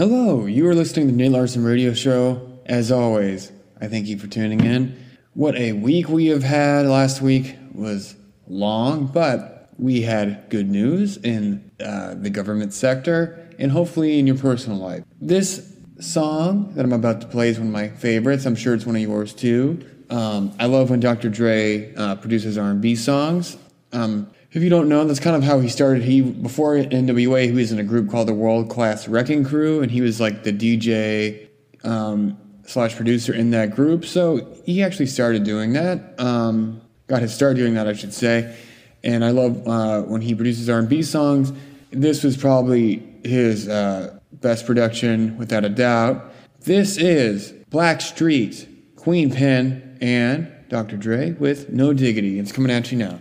Hello, 0.00 0.46
you 0.46 0.66
are 0.66 0.74
listening 0.74 1.08
to 1.08 1.12
the 1.12 1.18
Nate 1.18 1.30
Larson 1.30 1.62
Radio 1.62 1.92
Show. 1.92 2.58
As 2.64 2.90
always, 2.90 3.52
I 3.82 3.86
thank 3.86 4.06
you 4.06 4.16
for 4.16 4.28
tuning 4.28 4.64
in. 4.64 4.98
What 5.34 5.56
a 5.56 5.72
week 5.72 6.08
we 6.08 6.28
have 6.28 6.42
had. 6.42 6.86
Last 6.86 7.20
week 7.20 7.54
was 7.74 8.16
long, 8.48 9.08
but 9.08 9.68
we 9.76 10.00
had 10.00 10.48
good 10.48 10.70
news 10.70 11.18
in 11.18 11.70
uh, 11.84 12.14
the 12.14 12.30
government 12.30 12.72
sector 12.72 13.46
and 13.58 13.70
hopefully 13.70 14.18
in 14.18 14.26
your 14.26 14.38
personal 14.38 14.78
life. 14.78 15.04
This 15.20 15.76
song 15.98 16.72
that 16.76 16.86
I'm 16.86 16.94
about 16.94 17.20
to 17.20 17.26
play 17.26 17.50
is 17.50 17.58
one 17.58 17.66
of 17.66 17.72
my 17.74 17.88
favorites. 17.88 18.46
I'm 18.46 18.56
sure 18.56 18.72
it's 18.72 18.86
one 18.86 18.96
of 18.96 19.02
yours 19.02 19.34
too. 19.34 19.86
Um, 20.08 20.54
I 20.58 20.64
love 20.64 20.88
when 20.88 21.00
Dr. 21.00 21.28
Dre 21.28 21.94
uh, 21.94 22.14
produces 22.14 22.56
R&B 22.56 22.96
songs. 22.96 23.58
Um, 23.92 24.30
if 24.52 24.62
you 24.62 24.70
don't 24.70 24.88
know, 24.88 25.04
that's 25.04 25.20
kind 25.20 25.36
of 25.36 25.44
how 25.44 25.60
he 25.60 25.68
started. 25.68 26.02
He 26.02 26.20
before 26.20 26.74
NWA, 26.76 27.44
he 27.44 27.52
was 27.52 27.70
in 27.70 27.78
a 27.78 27.84
group 27.84 28.10
called 28.10 28.28
the 28.28 28.34
World 28.34 28.68
Class 28.68 29.06
Wrecking 29.06 29.44
Crew, 29.44 29.80
and 29.80 29.90
he 29.90 30.00
was 30.00 30.20
like 30.20 30.42
the 30.42 30.52
DJ 30.52 31.48
um, 31.84 32.36
slash 32.66 32.96
producer 32.96 33.32
in 33.32 33.50
that 33.50 33.70
group. 33.74 34.04
So 34.04 34.56
he 34.64 34.82
actually 34.82 35.06
started 35.06 35.44
doing 35.44 35.72
that. 35.74 36.18
Um, 36.18 36.80
got 37.06 37.22
his 37.22 37.32
start 37.32 37.56
doing 37.56 37.74
that, 37.74 37.86
I 37.86 37.92
should 37.92 38.12
say. 38.12 38.56
And 39.02 39.24
I 39.24 39.30
love 39.30 39.66
uh, 39.66 40.02
when 40.02 40.20
he 40.20 40.34
produces 40.34 40.68
R&B 40.68 41.02
songs. 41.02 41.52
This 41.90 42.22
was 42.22 42.36
probably 42.36 43.02
his 43.24 43.68
uh, 43.68 44.18
best 44.32 44.66
production, 44.66 45.36
without 45.38 45.64
a 45.64 45.68
doubt. 45.68 46.32
This 46.60 46.96
is 46.96 47.52
Black 47.70 47.98
Blackstreet, 47.98 48.96
Queen 48.96 49.30
Pen, 49.30 49.98
and 50.00 50.52
Dr. 50.68 50.96
Dre 50.96 51.32
with 51.32 51.70
No 51.70 51.92
Diggity. 51.92 52.38
It's 52.38 52.52
coming 52.52 52.70
at 52.70 52.92
you 52.92 52.98
now. 52.98 53.20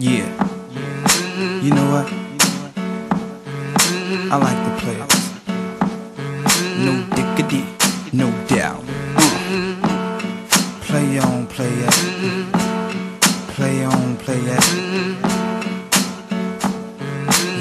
Yeah. 0.00 0.30
You 1.60 1.74
know 1.74 1.90
what? 1.90 2.06
I 4.30 4.36
like 4.36 4.58
the 4.64 4.74
players. 4.78 5.14
No 6.78 6.92
diggity, 7.16 7.64
no 8.12 8.30
doubt. 8.46 8.84
Play 10.82 11.18
on, 11.18 11.48
play 11.48 11.72
it. 11.72 11.94
Play 13.56 13.84
on, 13.84 14.16
play 14.18 14.38
it. 14.38 14.64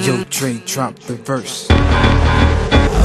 Yo, 0.05 0.23
Dre, 0.29 0.61
drop 0.63 0.93
the 0.99 1.15
verse. 1.15 1.67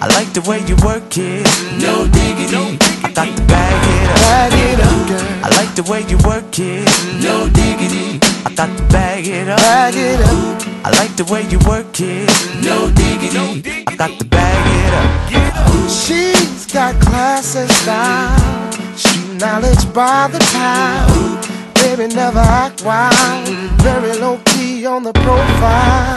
I 0.00 0.06
like 0.14 0.32
the 0.32 0.40
way 0.42 0.60
you 0.60 0.76
work 0.86 1.10
it, 1.18 1.42
no 1.82 2.06
diggity. 2.06 2.78
I 3.02 3.10
got 3.10 3.36
to 3.36 3.42
bag 3.50 3.82
it 3.82 4.08
up. 4.08 4.18
bag 4.30 4.52
it 4.54 4.78
up, 4.78 5.08
girl. 5.08 5.44
I 5.44 5.48
like 5.58 5.74
the 5.74 5.82
way 5.90 6.02
you 6.06 6.16
work 6.22 6.56
it, 6.58 6.86
no 7.20 7.48
diggity. 7.50 8.20
I 8.46 8.54
got 8.54 8.70
to 8.78 8.82
bag 8.94 9.26
it 9.26 9.48
up. 9.48 9.58
Bag 9.58 9.96
it 9.96 10.20
up, 10.20 10.86
I 10.86 10.90
like 10.90 11.16
the 11.16 11.24
way 11.24 11.42
you 11.50 11.58
work 11.66 11.98
it, 11.98 12.30
no 12.62 12.90
diggity. 12.94 13.82
I 13.88 13.96
got 13.96 14.16
to 14.20 14.24
bag 14.24 14.62
it 14.86 14.94
up. 14.94 15.90
she's 15.90 16.66
got 16.72 16.94
class 17.02 17.56
and 17.56 17.68
style. 17.82 18.72
Street 18.96 19.40
knowledge 19.40 19.82
by 19.92 20.28
the 20.28 20.38
pound. 20.54 21.42
Baby, 21.74 22.14
never 22.14 22.38
act 22.38 22.84
wild. 22.84 23.48
Very 23.82 24.16
low 24.16 24.38
key 24.44 24.86
on 24.86 25.02
the 25.02 25.12
profile. 25.12 26.16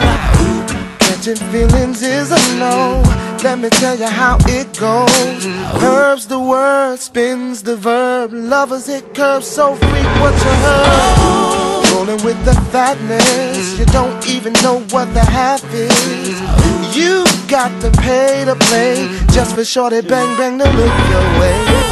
Catching 1.00 1.36
feelings 1.50 2.02
is 2.02 2.30
a 2.30 2.58
no. 2.60 3.02
Let 3.42 3.58
me 3.58 3.70
tell 3.70 3.98
you 3.98 4.06
how 4.06 4.38
it 4.46 4.78
goes. 4.78 5.44
Curves 5.80 6.28
the 6.28 6.38
word, 6.38 6.98
spins 7.00 7.64
the 7.64 7.74
verb. 7.74 8.32
Lovers 8.32 8.88
it 8.88 9.14
curves 9.16 9.48
so 9.48 9.74
frequent 9.74 10.36
you 10.46 10.54
heard. 10.66 11.92
Rolling 11.92 12.24
with 12.24 12.42
the 12.44 12.54
fatness, 12.70 13.78
you 13.78 13.84
don't 13.86 14.28
even 14.28 14.52
know 14.62 14.78
what 14.90 15.12
the 15.12 15.24
half 15.24 15.62
is. 15.74 16.40
You 16.96 17.24
got 17.48 17.72
to 17.82 17.90
pay 18.00 18.44
to 18.44 18.54
play 18.54 19.08
just 19.32 19.56
for 19.56 19.64
shorty 19.64 20.02
bang 20.02 20.36
bang 20.36 20.58
to 20.58 20.64
look 20.64 21.08
your 21.10 21.40
way. 21.40 21.91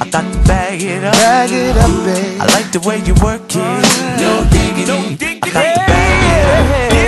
I 0.00 0.08
got 0.10 0.32
to 0.32 0.38
bag 0.48 0.82
it 0.82 1.04
up. 1.04 1.14
bag 1.14 1.50
it 1.50 1.76
up, 1.76 1.90
babe. 2.04 2.40
I 2.40 2.46
like 2.52 2.70
the 2.72 2.80
way 2.80 2.98
you 2.98 3.14
work 3.22 3.48
it, 3.48 3.56
no 4.20 4.44
diggity. 4.50 5.38
I 5.42 5.50
got 5.50 5.62
to 5.62 5.80
bag 5.86 6.90
it 6.90 7.00
up. 7.00 7.05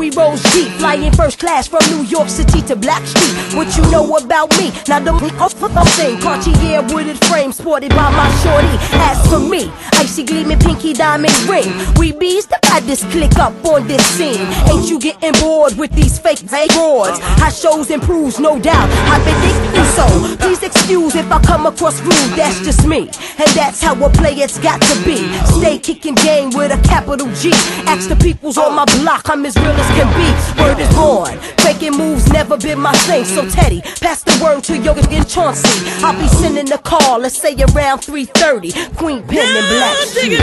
We 0.00 0.08
rose 0.12 0.42
deep. 0.54 0.69
Flying 0.90 1.12
first 1.12 1.38
class 1.38 1.68
from 1.68 1.78
New 1.90 2.02
York 2.02 2.28
City 2.28 2.62
to 2.62 2.74
Blackstreet. 2.74 3.54
What 3.54 3.76
you 3.76 3.82
know 3.92 4.16
about 4.16 4.50
me? 4.58 4.72
Now 4.88 4.98
the 4.98 5.12
I'm 5.20 5.86
saying 5.86 6.20
Cartier 6.20 6.82
wooded 6.82 7.16
frame 7.26 7.52
sported 7.52 7.90
by 7.90 8.10
my 8.10 8.28
shorty. 8.42 8.74
As 8.98 9.24
for 9.30 9.38
me, 9.38 9.70
icy 9.94 10.24
gleaming 10.24 10.58
pinky 10.58 10.92
diamond 10.92 11.32
ring. 11.48 11.70
We 11.94 12.10
bees 12.10 12.46
the 12.46 12.58
baddest 12.62 13.04
click 13.10 13.38
up 13.38 13.54
on 13.64 13.86
this 13.86 14.04
scene. 14.16 14.46
Ain't 14.68 14.90
you 14.90 14.98
getting 14.98 15.32
bored 15.40 15.78
with 15.78 15.92
these 15.92 16.18
fake 16.18 16.38
fake 16.38 16.72
broads? 16.72 17.20
How 17.38 17.50
shows 17.50 17.90
improves, 17.90 18.40
no 18.40 18.58
doubt. 18.58 18.88
I 19.06 19.20
predict 19.22 19.76
you 19.76 19.84
so. 19.94 20.36
Please 20.38 20.62
excuse 20.64 21.14
if 21.14 21.30
I 21.30 21.40
come 21.40 21.66
across 21.66 22.00
rude. 22.00 22.34
That's 22.34 22.60
just 22.64 22.84
me, 22.84 23.10
and 23.38 23.50
that's 23.54 23.80
how 23.80 23.94
a 24.04 24.10
player's 24.10 24.58
got 24.58 24.82
to 24.82 25.04
be. 25.04 25.18
Stay 25.60 25.78
kicking 25.78 26.16
game 26.16 26.50
with 26.50 26.72
a 26.72 26.82
capital 26.82 27.28
G. 27.34 27.52
Ask 27.86 28.08
the 28.08 28.16
peoples 28.16 28.58
on 28.58 28.74
my 28.74 28.84
block, 28.98 29.28
I'm 29.30 29.46
as 29.46 29.56
real 29.56 29.70
as 29.70 29.86
can 29.94 30.10
be. 30.18 30.62
Word 30.62 30.79
born. 30.94 31.38
Faking 31.58 31.96
moves 31.96 32.26
never 32.32 32.56
been 32.56 32.78
my 32.80 32.92
thing. 33.06 33.24
So 33.24 33.48
Teddy, 33.48 33.80
pass 34.00 34.22
the 34.22 34.38
word 34.42 34.64
to 34.64 34.76
Yoga 34.78 35.02
and 35.10 35.28
Chauncey. 35.28 35.68
I'll 36.04 36.18
be 36.18 36.28
sending 36.28 36.66
the 36.66 36.78
call, 36.78 37.18
let's 37.18 37.36
say 37.36 37.54
around 37.54 38.00
3:30. 38.00 38.72
Queen 38.96 39.22
Pen 39.26 39.56
and 39.56 39.68
Black. 39.68 39.96
Sheep. 40.08 40.38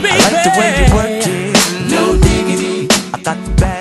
I 0.00 0.14
like 0.18 0.42
the 0.44 0.50
way 0.58 0.70
you 0.78 0.94
work 0.94 1.26
it, 1.26 1.54
no 1.90 2.16
diggity. 2.18 2.88
I 3.12 3.16
bag 3.24 3.38
it 3.48 3.62
up. 3.62 3.64
I 3.64 3.64
like 3.64 3.64
the 3.64 3.64
way 3.64 3.64
you 3.64 3.64
work 3.64 3.66
it, 3.66 3.70
no 3.70 3.72
diggity. 3.72 3.77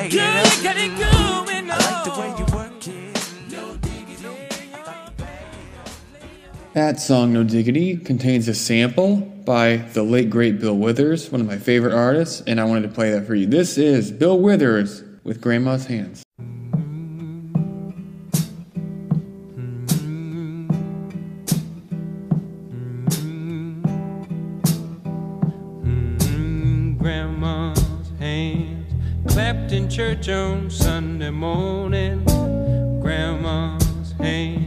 That 6.78 7.00
song, 7.00 7.34
No 7.34 7.44
Diggity, 7.44 7.98
contains 7.98 8.48
a 8.48 8.54
sample 8.54 9.16
by 9.16 9.78
the 9.78 10.04
late 10.04 10.30
great 10.30 10.60
Bill 10.60 10.78
Withers, 10.78 11.32
one 11.32 11.42
of 11.42 11.48
my 11.48 11.58
favorite 11.58 11.92
artists, 11.92 12.44
and 12.46 12.62
I 12.62 12.66
wanted 12.66 12.84
to 12.84 12.90
play 12.90 13.10
that 13.10 13.26
for 13.26 13.34
you. 13.34 13.48
This 13.48 13.80
is 13.80 14.12
Bill 14.12 14.40
Withers 14.40 15.02
with 15.24 15.42
Grandma's 15.42 15.88
Hands. 15.88 16.24
Grandma's 27.00 28.12
hands 28.20 28.94
clapped 29.28 29.72
in 29.72 29.90
church 29.90 30.30
on 30.30 30.70
Sunday 30.70 31.32
morning. 31.32 32.24
Grandma's 33.02 34.12
hand 34.20 34.67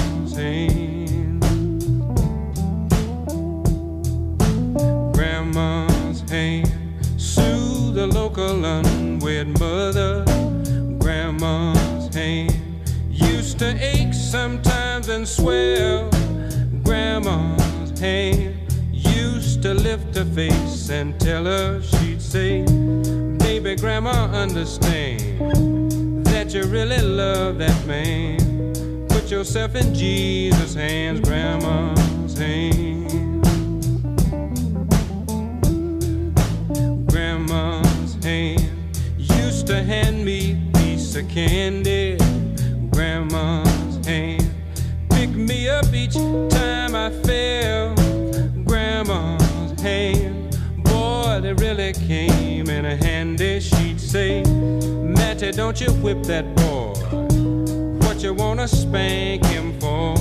and 15.11 15.27
swell. 15.27 16.09
Grandma's 16.83 17.99
hand 17.99 18.55
used 18.91 19.61
to 19.61 19.73
lift 19.73 20.15
her 20.15 20.23
face 20.23 20.89
and 20.89 21.19
tell 21.19 21.43
her 21.43 21.81
she'd 21.81 22.21
say, 22.21 22.63
Baby, 23.37 23.75
grandma, 23.75 24.27
understand 24.31 26.25
that 26.25 26.53
you 26.53 26.63
really 26.63 27.01
love 27.01 27.57
that 27.57 27.85
man. 27.85 29.05
Put 29.09 29.29
yourself 29.29 29.75
in 29.75 29.93
Jesus' 29.93 30.73
hands, 30.73 31.19
grandma's 31.19 32.37
hands. 32.37 33.11
grandma's 37.11 38.15
hand 38.23 38.61
used 39.17 39.67
to 39.67 39.83
hand 39.83 40.23
me 40.23 40.53
a 40.53 40.77
piece 40.77 41.15
of 41.17 41.27
candy. 41.27 42.20
Each 46.11 46.51
time 46.51 46.95
I 46.95 47.09
fell. 47.23 47.95
Grandma's 48.65 49.79
hand, 49.81 50.57
boy, 50.77 51.39
they 51.41 51.53
really 51.53 51.93
came 51.93 52.69
in 52.69 52.85
a 52.85 52.95
handy. 52.95 53.59
She'd 53.59 53.99
say, 53.99 54.43
Matty, 54.43 55.51
don't 55.51 55.79
you 55.79 55.91
whip 56.03 56.23
that 56.23 56.55
boy. 56.55 56.93
What 58.05 58.21
you 58.21 58.33
wanna 58.33 58.67
spank 58.67 59.45
him 59.45 59.79
for? 59.79 60.15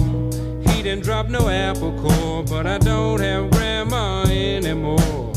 He 0.70 0.82
didn't 0.82 1.02
drop 1.02 1.28
no 1.28 1.48
apple 1.48 1.92
core, 2.00 2.44
but 2.44 2.66
I 2.66 2.78
don't 2.78 3.20
have 3.20 3.50
grandma 3.50 4.22
anymore. 4.24 5.32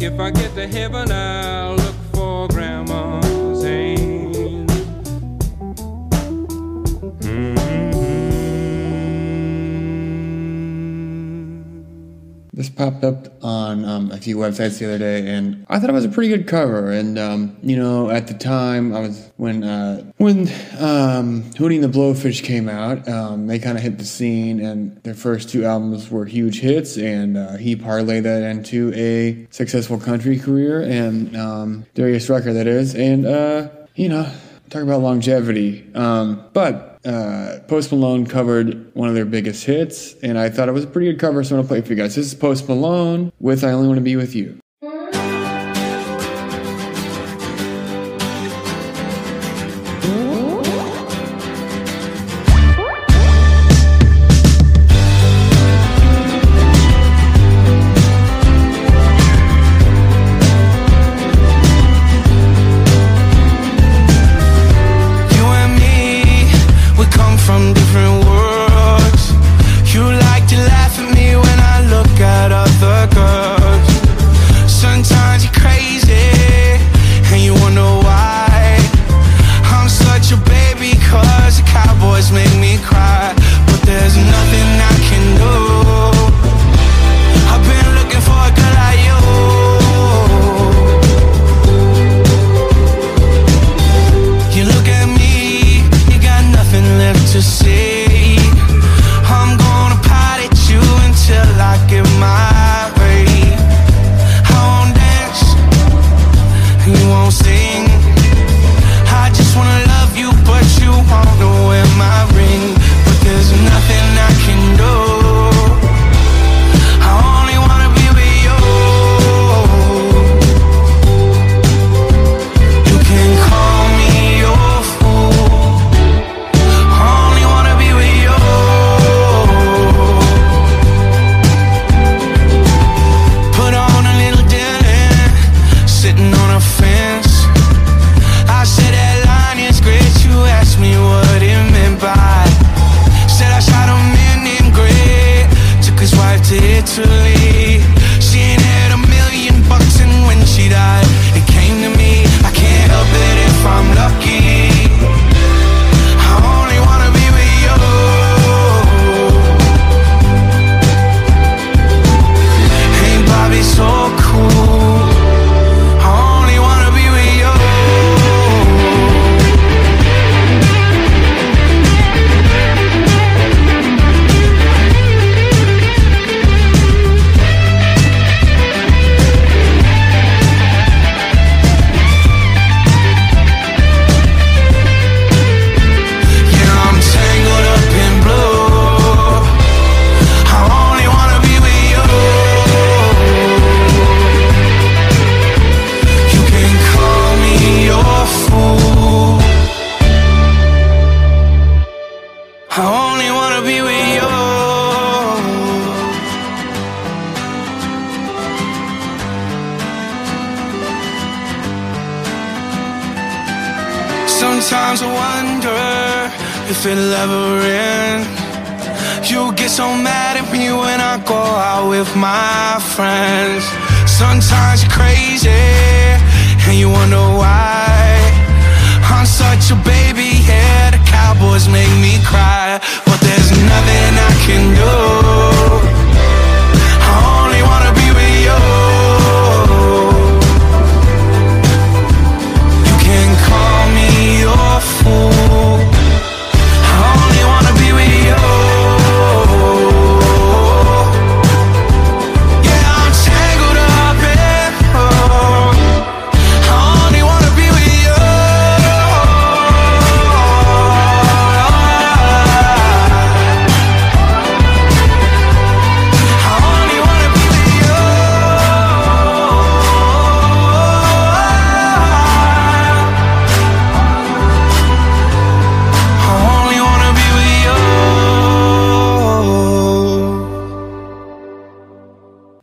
If 0.00 0.18
I 0.20 0.30
get 0.30 0.54
to 0.56 0.66
heaven, 0.66 1.10
I'll 1.10 1.76
look 1.76 1.94
for 2.12 2.48
grandma's 2.48 3.62
hand. 3.62 4.68
This 7.20 7.65
popped 12.76 13.04
up 13.04 13.42
on 13.42 13.84
um, 13.84 14.10
a 14.12 14.18
few 14.18 14.36
websites 14.36 14.78
the 14.78 14.86
other 14.86 14.98
day, 14.98 15.26
and 15.28 15.64
I 15.68 15.78
thought 15.78 15.90
it 15.90 15.94
was 15.94 16.04
a 16.04 16.10
pretty 16.10 16.28
good 16.28 16.46
cover. 16.46 16.92
And 16.92 17.18
um, 17.18 17.56
you 17.62 17.76
know, 17.76 18.10
at 18.10 18.26
the 18.26 18.34
time, 18.34 18.94
I 18.94 19.00
was 19.00 19.30
when 19.36 19.64
uh, 19.64 20.10
when 20.18 20.40
um, 20.78 21.42
Hootie 21.54 21.82
and 21.82 21.84
the 21.84 21.98
Blowfish 21.98 22.44
came 22.44 22.68
out, 22.68 23.08
um, 23.08 23.46
they 23.46 23.58
kind 23.58 23.76
of 23.76 23.82
hit 23.82 23.98
the 23.98 24.04
scene, 24.04 24.60
and 24.60 25.02
their 25.02 25.14
first 25.14 25.48
two 25.48 25.64
albums 25.64 26.10
were 26.10 26.26
huge 26.26 26.60
hits, 26.60 26.96
and 26.96 27.36
uh, 27.36 27.56
he 27.56 27.74
parlayed 27.74 28.22
that 28.24 28.42
into 28.42 28.92
a 28.94 29.46
successful 29.50 29.98
country 29.98 30.38
career, 30.38 30.82
and 30.82 31.36
um, 31.36 31.86
Darius 31.94 32.28
Rucker, 32.28 32.52
that 32.52 32.66
is, 32.66 32.94
and 32.94 33.26
uh, 33.26 33.68
you 33.94 34.08
know, 34.08 34.30
talk 34.70 34.82
about 34.82 35.00
longevity. 35.00 35.88
Um, 35.94 36.44
but 36.52 36.98
uh, 37.04 37.60
Post 37.68 37.92
Malone 37.92 38.26
covered 38.26 38.94
one 38.94 39.08
of 39.08 39.14
their 39.14 39.24
biggest 39.24 39.64
hits, 39.64 40.14
and 40.22 40.38
I 40.38 40.50
thought 40.50 40.68
it 40.68 40.72
was 40.72 40.84
a 40.84 40.88
pretty 40.88 41.10
good 41.12 41.20
cover, 41.20 41.44
so 41.44 41.54
I'm 41.54 41.60
gonna 41.60 41.68
play 41.68 41.78
it 41.78 41.86
for 41.86 41.92
you 41.92 41.96
guys. 41.96 42.14
This 42.14 42.26
is 42.26 42.34
Post 42.34 42.68
Malone 42.68 43.32
with 43.38 43.64
"I 43.64 43.72
Only 43.72 43.88
Want 43.88 43.98
to 43.98 44.02
Be 44.04 44.16
with 44.16 44.34
You." 44.34 44.44
You 44.44 44.65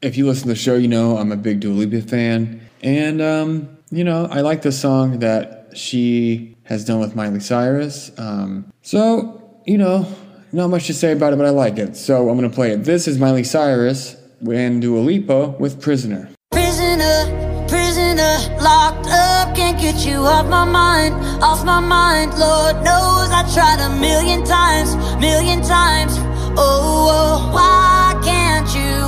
If 0.03 0.17
you 0.17 0.27
listen 0.27 0.43
to 0.43 0.49
the 0.49 0.55
show, 0.55 0.75
you 0.75 0.89
know 0.89 1.15
I'm 1.15 1.31
a 1.31 1.37
big 1.37 1.61
Dua 1.61 1.71
Lipa 1.71 2.05
fan, 2.05 2.59
and 2.81 3.21
um, 3.21 3.77
you 3.89 4.03
know 4.03 4.27
I 4.29 4.41
like 4.41 4.61
the 4.61 4.71
song 4.73 5.19
that 5.19 5.69
she 5.75 6.57
has 6.63 6.83
done 6.83 6.99
with 6.99 7.15
Miley 7.15 7.39
Cyrus. 7.39 8.11
Um, 8.17 8.69
so 8.81 9.61
you 9.65 9.77
know, 9.77 10.05
not 10.51 10.67
much 10.67 10.87
to 10.87 10.93
say 10.93 11.13
about 11.13 11.31
it, 11.31 11.37
but 11.37 11.45
I 11.45 11.51
like 11.51 11.77
it. 11.77 11.95
So 11.95 12.27
I'm 12.27 12.35
gonna 12.35 12.49
play 12.49 12.71
it. 12.71 12.83
This 12.83 13.07
is 13.07 13.17
Miley 13.17 13.45
Cyrus 13.45 14.17
and 14.45 14.81
Dua 14.81 14.99
Lipa 14.99 15.55
with 15.57 15.81
"Prisoner." 15.81 16.29
Prisoner, 16.51 17.65
prisoner, 17.69 18.35
locked 18.59 19.07
up, 19.07 19.55
can't 19.55 19.79
get 19.79 20.05
you 20.05 20.17
off 20.17 20.45
my 20.47 20.65
mind, 20.65 21.15
off 21.41 21.63
my 21.63 21.79
mind. 21.79 22.37
Lord 22.37 22.75
knows 22.83 23.31
I 23.31 23.49
tried 23.53 23.79
a 23.79 23.97
million 24.01 24.43
times, 24.43 24.97
million 25.21 25.61
times. 25.61 26.17
Oh, 26.59 26.59
oh, 26.59 27.53
why 27.53 27.92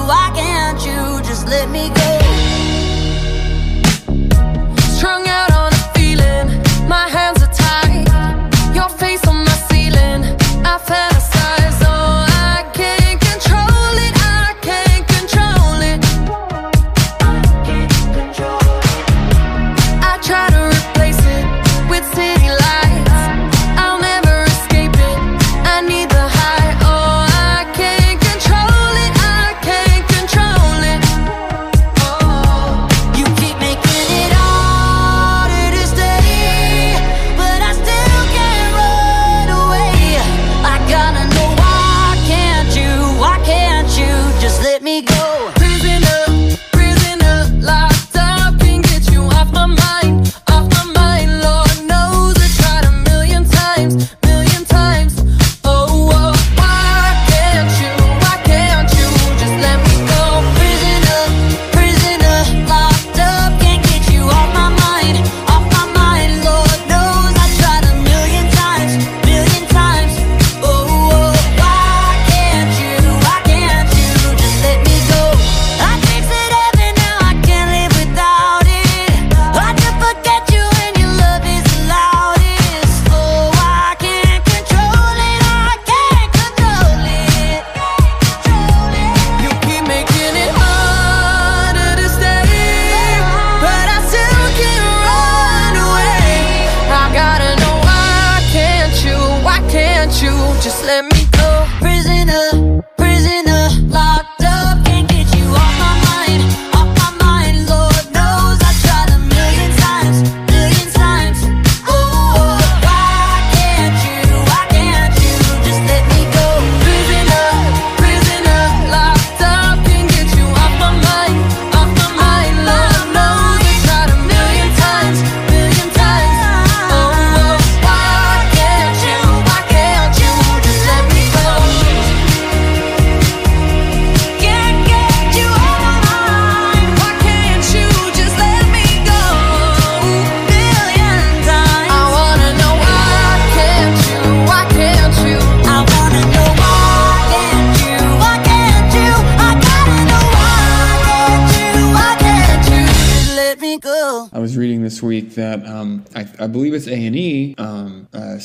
why 0.08 0.32
can't 0.36 0.80
you 0.86 1.22
just 1.28 1.48
let 1.48 1.70
me 1.70 1.90
go? 1.90 2.10
Strung 4.96 5.28
out 5.28 5.52
on 5.52 5.72
a 5.74 5.84
feeling, 5.96 6.48
my 6.88 7.08
hands 7.08 7.42
are 7.44 7.54
tied. 7.54 8.08
Your 8.76 8.90
face 8.90 9.26
on 9.28 9.38
my 9.44 9.58
ceiling, 9.70 10.22
I 10.64 10.78
fantasize. 10.90 11.85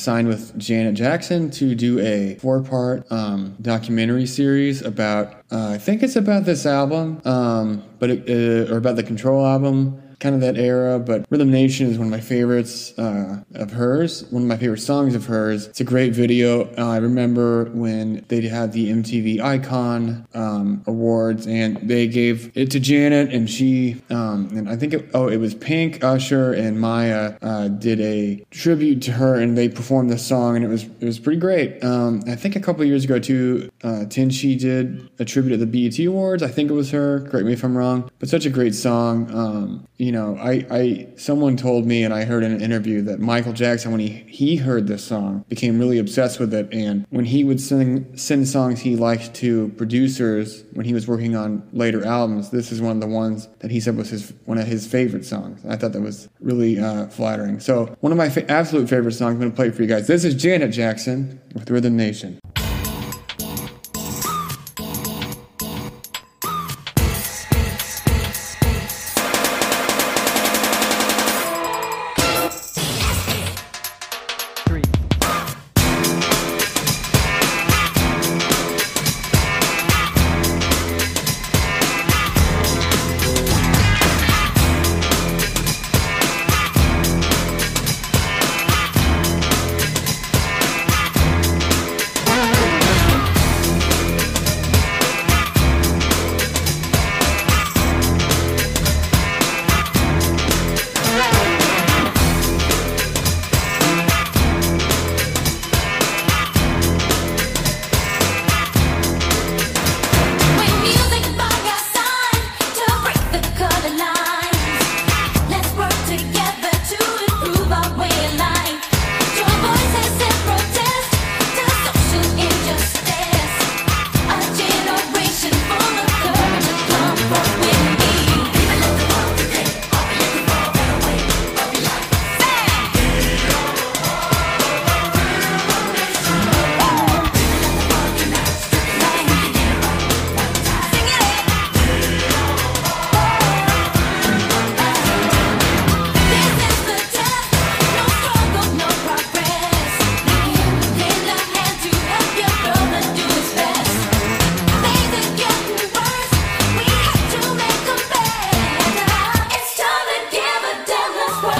Signed 0.01 0.29
with 0.29 0.59
Janet 0.59 0.95
Jackson 0.95 1.51
to 1.53 1.75
do 1.75 1.99
a 2.01 2.37
four-part 2.37 3.11
um, 3.11 3.57
documentary 3.61 4.27
series 4.27 4.83
about. 4.83 5.35
Uh, 5.51 5.71
I 5.71 5.79
think 5.79 6.03
it's 6.03 6.17
about 6.17 6.45
this 6.45 6.67
album, 6.67 7.21
um, 7.25 7.85
but 7.99 8.11
it, 8.11 8.69
uh, 8.69 8.73
or 8.73 8.79
about 8.79 8.97
the 8.97 9.03
Control 9.03 9.47
album. 9.47 10.01
Kind 10.21 10.35
of 10.35 10.43
that 10.43 10.59
era, 10.59 10.99
but 10.99 11.25
Rhythm 11.31 11.51
Nation 11.51 11.87
is 11.91 11.97
one 11.97 12.09
of 12.09 12.11
my 12.11 12.21
favorites 12.21 12.93
uh, 12.99 13.43
of 13.55 13.71
hers, 13.71 14.25
one 14.31 14.43
of 14.43 14.49
my 14.49 14.59
favorite 14.59 14.81
songs 14.81 15.15
of 15.15 15.25
hers. 15.25 15.67
It's 15.67 15.81
a 15.81 15.85
great 15.85 16.13
video. 16.13 16.71
Uh, 16.77 16.89
I 16.91 16.99
remember 16.99 17.65
when 17.71 18.23
they 18.29 18.43
had 18.43 18.73
the 18.73 18.91
MTV 18.91 19.41
Icon 19.41 20.29
um, 20.35 20.85
Awards 20.87 21.47
and 21.47 21.79
they 21.89 22.07
gave 22.07 22.53
it 22.55 22.71
to 22.73 22.81
Janet, 22.81 23.33
and 23.33 23.49
she, 23.49 24.03
um, 24.11 24.51
and 24.55 24.69
I 24.69 24.77
think, 24.77 24.93
it, 24.93 25.09
oh, 25.15 25.29
it 25.29 25.39
was 25.39 25.55
Pink, 25.55 26.05
Usher, 26.05 26.53
and 26.53 26.79
Mya 26.79 27.39
uh, 27.41 27.69
did 27.69 28.01
a 28.03 28.45
tribute 28.51 29.01
to 29.03 29.13
her, 29.13 29.37
and 29.37 29.57
they 29.57 29.71
performed 29.71 30.11
the 30.11 30.19
song, 30.19 30.55
and 30.57 30.65
it 30.65 30.69
was 30.69 30.85
it 30.85 31.05
was 31.05 31.19
pretty 31.19 31.41
great. 31.41 31.83
Um, 31.83 32.23
I 32.27 32.37
think 32.37 32.57
a 32.57 32.61
couple 32.61 32.85
years 32.85 33.05
ago 33.05 33.19
too, 33.19 33.71
uh, 33.83 34.05
Tinashe 34.05 34.59
did 34.59 35.09
a 35.19 35.25
tribute 35.25 35.55
at 35.55 35.61
the 35.61 35.67
BET 35.67 35.99
Awards. 36.05 36.43
I 36.43 36.49
think 36.49 36.71
it 36.71 36.75
was 36.75 36.91
her. 36.91 37.21
Correct 37.23 37.47
me 37.47 37.55
if 37.55 37.65
I'm 37.65 37.75
wrong, 37.75 38.11
but 38.19 38.29
such 38.29 38.45
a 38.45 38.51
great 38.51 38.75
song. 38.75 39.35
Um, 39.35 39.87
you 39.97 40.10
you 40.11 40.17
know, 40.17 40.37
I, 40.39 40.67
I 40.73 41.07
someone 41.15 41.57
told 41.57 41.87
me 41.87 42.03
and 42.03 42.13
I 42.13 42.25
heard 42.25 42.43
in 42.43 42.51
an 42.51 42.61
interview 42.61 43.01
that 43.03 43.21
Michael 43.21 43.53
Jackson, 43.53 43.93
when 43.93 44.01
he 44.01 44.09
he 44.09 44.57
heard 44.57 44.89
this 44.89 45.05
song, 45.05 45.45
became 45.49 45.79
really 45.79 46.01
obsessed 46.01 46.41
with 46.41 46.53
it. 46.53 46.69
And 46.73 47.07
when 47.11 47.25
he 47.25 47.45
would 47.45 47.61
sing 47.61 48.17
send 48.17 48.49
songs 48.49 48.81
he 48.81 48.97
liked 48.97 49.35
to 49.35 49.69
producers 49.77 50.65
when 50.73 50.85
he 50.85 50.93
was 50.93 51.07
working 51.07 51.37
on 51.37 51.63
later 51.73 52.05
albums, 52.05 52.51
this 52.51 52.73
is 52.73 52.83
one 52.83 52.97
of 52.97 53.01
the 53.01 53.07
ones 53.07 53.49
that 53.61 53.71
he 53.71 53.79
said 53.79 53.97
was 53.97 54.11
his 54.11 54.33
one 54.47 54.59
of 54.59 54.67
his 54.67 54.85
favorite 54.85 55.25
songs. 55.25 55.65
I 55.65 55.77
thought 55.77 55.93
that 55.93 56.01
was 56.03 56.29
really 56.41 56.81
uh, 56.81 57.07
flattering. 57.07 57.61
So 57.61 57.97
one 58.01 58.11
of 58.11 58.19
my 58.19 58.31
fa- 58.31 58.51
absolute 58.51 58.89
favorite 58.89 59.13
songs, 59.13 59.35
I'm 59.35 59.39
going 59.39 59.53
to 59.53 59.55
play 59.55 59.71
for 59.71 59.83
you 59.83 59.89
guys. 59.89 60.09
This 60.09 60.25
is 60.25 60.35
Janet 60.35 60.73
Jackson 60.73 61.41
with 61.55 61.71
Rhythm 61.71 61.97
Nation. 61.97 62.41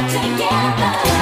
together. 0.09 1.20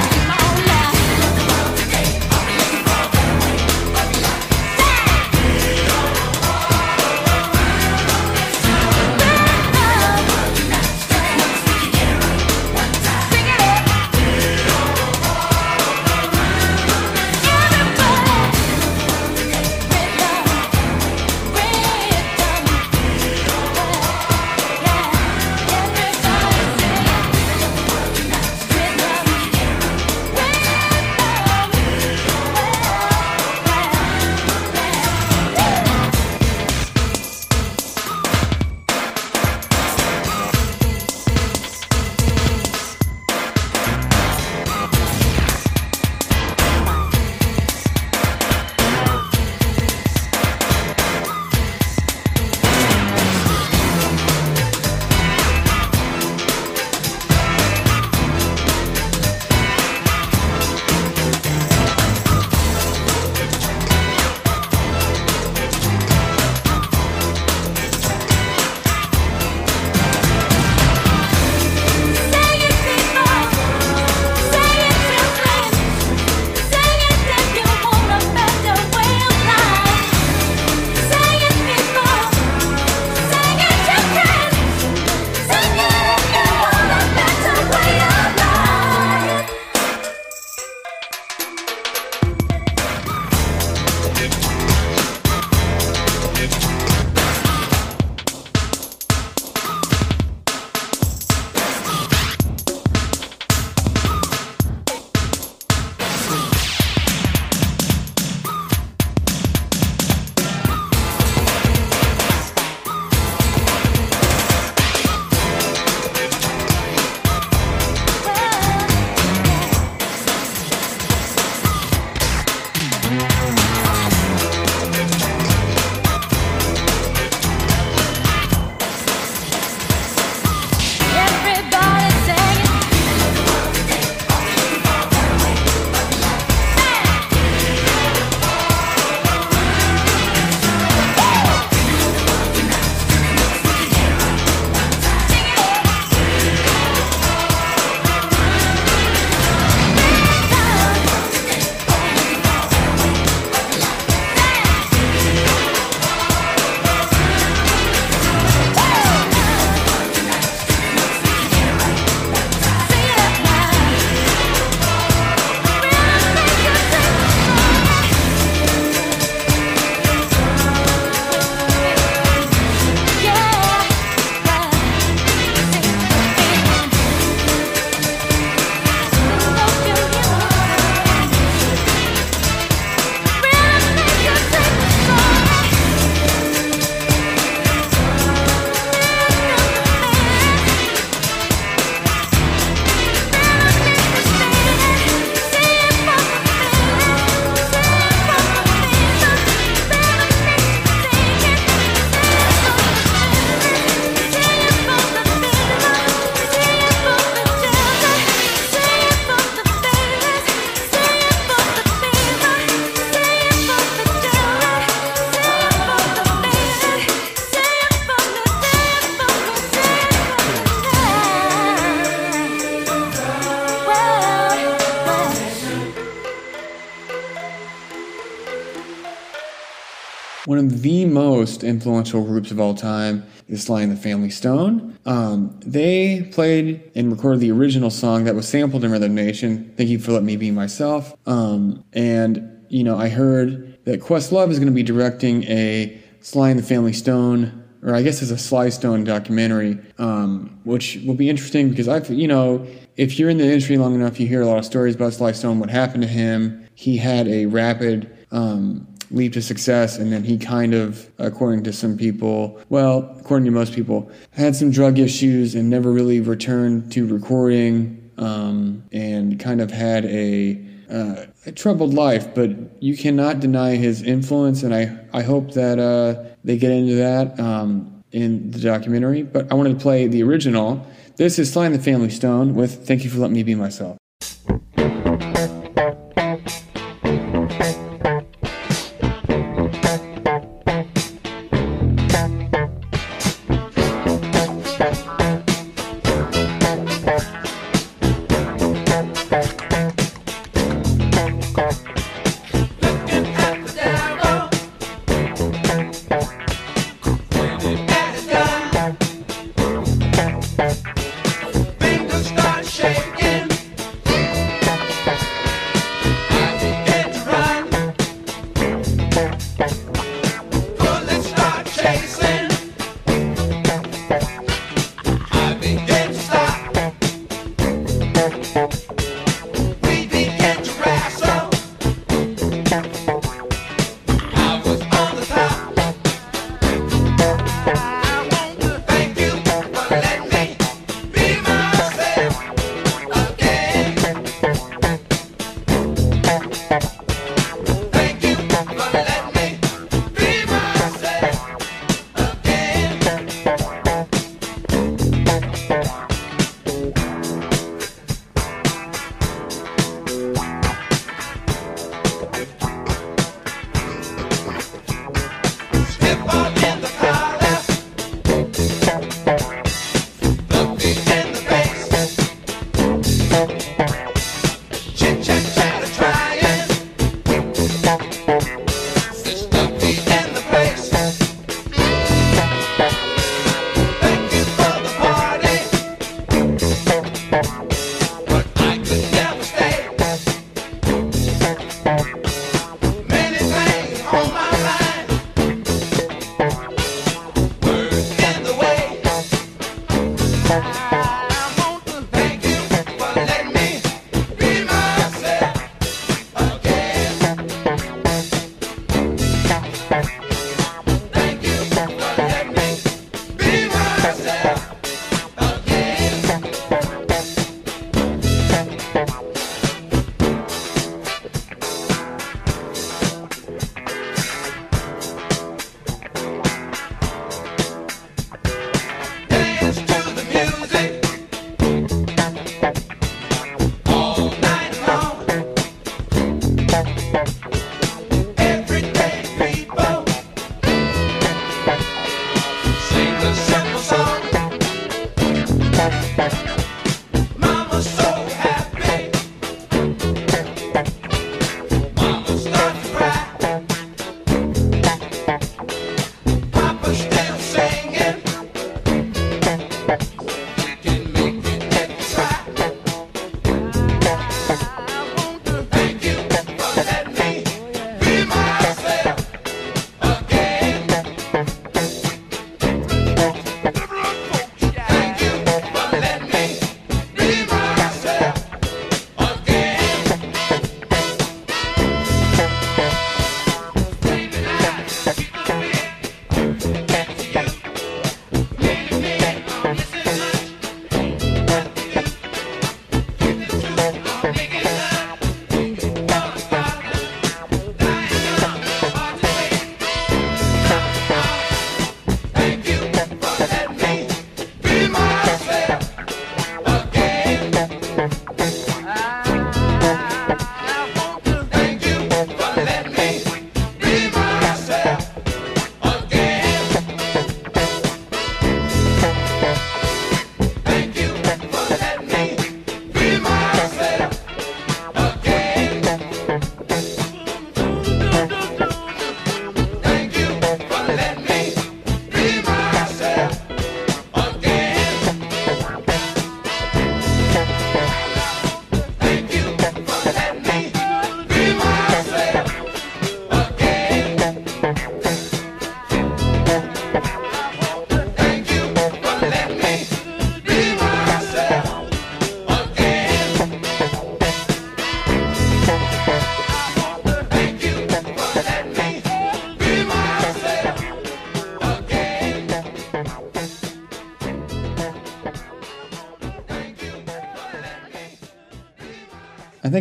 One 230.59 230.65
of 230.65 230.81
the 230.81 231.05
most 231.05 231.63
influential 231.63 232.21
groups 232.21 232.51
of 232.51 232.59
all 232.59 232.73
time 232.73 233.25
is 233.47 233.63
Sly 233.63 233.81
and 233.81 233.93
the 233.93 233.95
Family 233.95 234.29
Stone. 234.29 234.99
Um, 235.05 235.57
they 235.65 236.23
played 236.33 236.91
and 236.95 237.09
recorded 237.09 237.39
the 237.39 237.49
original 237.49 237.89
song 237.89 238.25
that 238.25 238.35
was 238.35 238.45
sampled 238.45 238.83
in 238.83 238.91
Rhythm 238.91 239.15
Nation. 239.15 239.73
Thank 239.77 239.89
you 239.89 239.99
for 239.99 240.11
letting 240.11 240.25
me 240.25 240.35
be 240.35 240.51
myself. 240.51 241.15
Um, 241.25 241.85
and 241.93 242.65
you 242.67 242.83
know, 242.83 242.97
I 242.97 243.07
heard 243.07 243.77
that 243.85 244.01
Questlove 244.01 244.49
is 244.49 244.59
going 244.59 244.67
to 244.67 244.75
be 244.75 244.83
directing 244.83 245.43
a 245.45 245.97
Sly 246.19 246.49
and 246.49 246.59
the 246.59 246.63
Family 246.63 246.91
Stone, 246.91 247.63
or 247.81 247.95
I 247.95 248.01
guess 248.01 248.21
it's 248.21 248.31
a 248.31 248.37
Sly 248.37 248.67
Stone 248.67 249.05
documentary, 249.05 249.79
um, 249.97 250.59
which 250.65 250.99
will 251.05 251.15
be 251.15 251.29
interesting 251.29 251.69
because 251.69 251.87
I've, 251.87 252.09
you 252.09 252.27
know, 252.27 252.67
if 252.97 253.17
you're 253.17 253.29
in 253.29 253.37
the 253.37 253.45
industry 253.45 253.77
long 253.77 253.95
enough, 253.95 254.19
you 254.19 254.27
hear 254.27 254.41
a 254.41 254.45
lot 254.45 254.57
of 254.57 254.65
stories 254.65 254.95
about 254.95 255.13
Sly 255.13 255.31
Stone, 255.31 255.59
what 255.59 255.69
happened 255.69 256.03
to 256.03 256.09
him. 256.09 256.67
He 256.75 256.97
had 256.97 257.29
a 257.29 257.45
rapid 257.45 258.13
um, 258.31 258.88
leap 259.11 259.33
to 259.33 259.41
success, 259.41 259.97
and 259.97 260.11
then 260.11 260.23
he 260.23 260.37
kind 260.37 260.73
of, 260.73 261.09
according 261.17 261.63
to 261.63 261.73
some 261.73 261.97
people, 261.97 262.59
well, 262.69 263.15
according 263.19 263.45
to 263.45 263.51
most 263.51 263.73
people, 263.73 264.11
had 264.31 264.55
some 264.55 264.71
drug 264.71 264.99
issues 264.99 265.55
and 265.55 265.69
never 265.69 265.91
really 265.91 266.19
returned 266.19 266.91
to 266.91 267.07
recording, 267.07 268.11
um, 268.17 268.83
and 268.91 269.39
kind 269.39 269.61
of 269.61 269.71
had 269.71 270.05
a 270.05 270.63
uh, 270.91 271.25
a 271.45 271.51
troubled 271.51 271.93
life, 271.93 272.33
but 272.33 272.49
you 272.81 272.97
cannot 272.97 273.39
deny 273.39 273.75
his 273.75 274.01
influence, 274.01 274.63
and 274.63 274.73
I, 274.73 274.97
I 275.13 275.21
hope 275.21 275.53
that 275.53 275.77
uh, 275.79 276.35
they 276.43 276.57
get 276.57 276.71
into 276.71 276.95
that 276.95 277.39
um, 277.39 278.03
in 278.11 278.51
the 278.51 278.59
documentary. 278.59 279.23
But 279.23 279.51
I 279.51 279.55
wanted 279.55 279.77
to 279.77 279.79
play 279.79 280.07
the 280.07 280.23
original. 280.23 280.85
This 281.17 281.37
is 281.37 281.51
Sly 281.53 281.67
and 281.67 281.75
the 281.75 281.79
Family 281.79 282.09
Stone 282.09 282.55
with 282.55 282.87
Thank 282.87 283.03
You 283.03 283.09
for 283.09 283.19
Letting 283.19 283.35
Me 283.35 283.43
Be 283.43 283.55
Myself. 283.55 283.97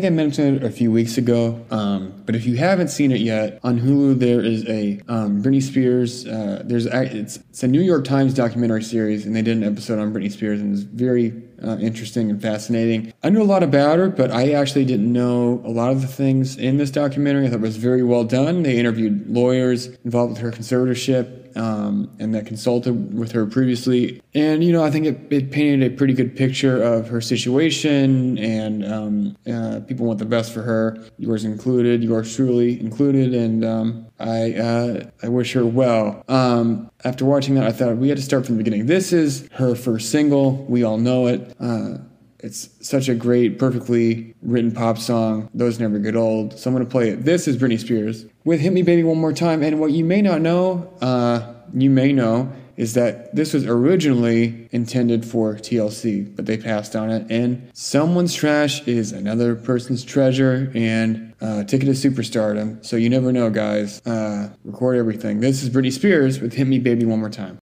Think 0.00 0.12
I 0.12 0.14
mentioned 0.14 0.58
it 0.58 0.62
a 0.62 0.70
few 0.70 0.92
weeks 0.92 1.18
ago, 1.18 1.60
um, 1.72 2.22
but 2.24 2.36
if 2.36 2.46
you 2.46 2.56
haven't 2.56 2.88
seen 2.88 3.10
it 3.10 3.20
yet, 3.20 3.58
on 3.64 3.80
Hulu 3.80 4.20
there 4.20 4.40
is 4.40 4.64
a 4.68 5.00
um, 5.08 5.37
Britney 5.48 5.62
Spears. 5.62 6.26
Uh, 6.26 6.62
there's 6.64 6.86
it's 6.86 7.38
it's 7.38 7.62
a 7.62 7.68
New 7.68 7.80
York 7.80 8.04
Times 8.04 8.34
documentary 8.34 8.82
series, 8.82 9.24
and 9.24 9.34
they 9.34 9.40
did 9.40 9.56
an 9.56 9.64
episode 9.64 9.98
on 9.98 10.12
Britney 10.12 10.30
Spears, 10.30 10.60
and 10.60 10.74
it's 10.74 10.82
very 10.82 11.32
uh, 11.62 11.78
interesting 11.78 12.28
and 12.28 12.40
fascinating. 12.40 13.14
I 13.22 13.30
knew 13.30 13.42
a 13.42 13.44
lot 13.44 13.62
about 13.62 13.98
her, 13.98 14.10
but 14.10 14.30
I 14.30 14.52
actually 14.52 14.84
didn't 14.84 15.10
know 15.10 15.62
a 15.64 15.70
lot 15.70 15.90
of 15.90 16.02
the 16.02 16.06
things 16.06 16.56
in 16.58 16.76
this 16.76 16.90
documentary. 16.90 17.46
I 17.46 17.48
thought 17.48 17.56
it 17.56 17.62
was 17.62 17.78
very 17.78 18.02
well 18.02 18.24
done. 18.24 18.62
They 18.62 18.78
interviewed 18.78 19.28
lawyers 19.28 19.86
involved 20.04 20.32
with 20.32 20.40
her 20.40 20.50
conservatorship 20.52 21.38
um, 21.58 22.10
and 22.18 22.34
that 22.34 22.46
consulted 22.46 23.14
with 23.16 23.32
her 23.32 23.46
previously. 23.46 24.22
And, 24.34 24.62
you 24.62 24.72
know, 24.72 24.84
I 24.84 24.90
think 24.90 25.06
it, 25.06 25.32
it 25.32 25.50
painted 25.50 25.92
a 25.92 25.96
pretty 25.96 26.14
good 26.14 26.36
picture 26.36 26.82
of 26.82 27.08
her 27.08 27.20
situation, 27.20 28.38
and 28.38 28.84
um, 28.84 29.36
uh, 29.50 29.80
people 29.86 30.06
want 30.06 30.18
the 30.18 30.24
best 30.24 30.52
for 30.52 30.62
her, 30.62 30.98
yours 31.18 31.44
included, 31.44 32.02
yours 32.02 32.34
truly 32.34 32.80
included. 32.80 33.34
And 33.34 33.64
um, 33.64 34.06
I, 34.18 34.54
uh, 34.54 35.10
I 35.22 35.28
wish 35.38 35.52
her 35.52 35.64
well. 35.64 36.24
Um, 36.28 36.90
after 37.04 37.24
watching 37.24 37.54
that, 37.54 37.64
I 37.64 37.70
thought 37.70 37.96
we 37.96 38.08
had 38.08 38.18
to 38.18 38.22
start 38.24 38.44
from 38.44 38.56
the 38.56 38.64
beginning. 38.64 38.86
This 38.86 39.12
is 39.12 39.48
her 39.52 39.76
first 39.76 40.10
single. 40.10 40.64
We 40.64 40.82
all 40.82 40.98
know 40.98 41.28
it. 41.28 41.54
Uh, 41.60 41.98
it's 42.40 42.68
such 42.80 43.08
a 43.08 43.14
great, 43.14 43.56
perfectly 43.56 44.34
written 44.42 44.72
pop 44.72 44.98
song. 44.98 45.48
Those 45.54 45.78
never 45.78 46.00
get 46.00 46.16
old. 46.16 46.58
So 46.58 46.68
I'm 46.68 46.74
going 46.74 46.84
to 46.84 46.90
play 46.90 47.10
it. 47.10 47.24
This 47.24 47.46
is 47.46 47.56
Britney 47.56 47.78
Spears 47.78 48.26
with 48.44 48.60
Hit 48.60 48.72
Me 48.72 48.82
Baby 48.82 49.04
One 49.04 49.18
More 49.18 49.32
Time. 49.32 49.62
And 49.62 49.78
what 49.78 49.92
you 49.92 50.04
may 50.04 50.22
not 50.22 50.40
know, 50.40 50.92
uh, 51.00 51.54
you 51.72 51.88
may 51.88 52.12
know, 52.12 52.52
is 52.78 52.94
that 52.94 53.34
this 53.34 53.52
was 53.52 53.66
originally 53.66 54.68
intended 54.70 55.24
for 55.24 55.54
TLC, 55.54 56.34
but 56.34 56.46
they 56.46 56.56
passed 56.56 56.94
on 56.94 57.10
it. 57.10 57.26
And 57.28 57.68
someone's 57.74 58.34
trash 58.34 58.86
is 58.86 59.10
another 59.12 59.56
person's 59.56 60.04
treasure 60.04 60.70
and 60.74 61.34
uh, 61.40 61.64
ticket 61.64 61.86
to 61.88 62.10
superstardom. 62.10 62.84
So 62.86 62.96
you 62.96 63.10
never 63.10 63.32
know, 63.32 63.50
guys. 63.50 64.00
Uh, 64.06 64.50
record 64.64 64.96
everything. 64.96 65.40
This 65.40 65.62
is 65.62 65.70
Britney 65.70 65.92
Spears 65.92 66.40
with 66.40 66.54
Hit 66.54 66.68
Me 66.68 66.78
Baby 66.78 67.04
One 67.04 67.18
More 67.18 67.30
Time. 67.30 67.58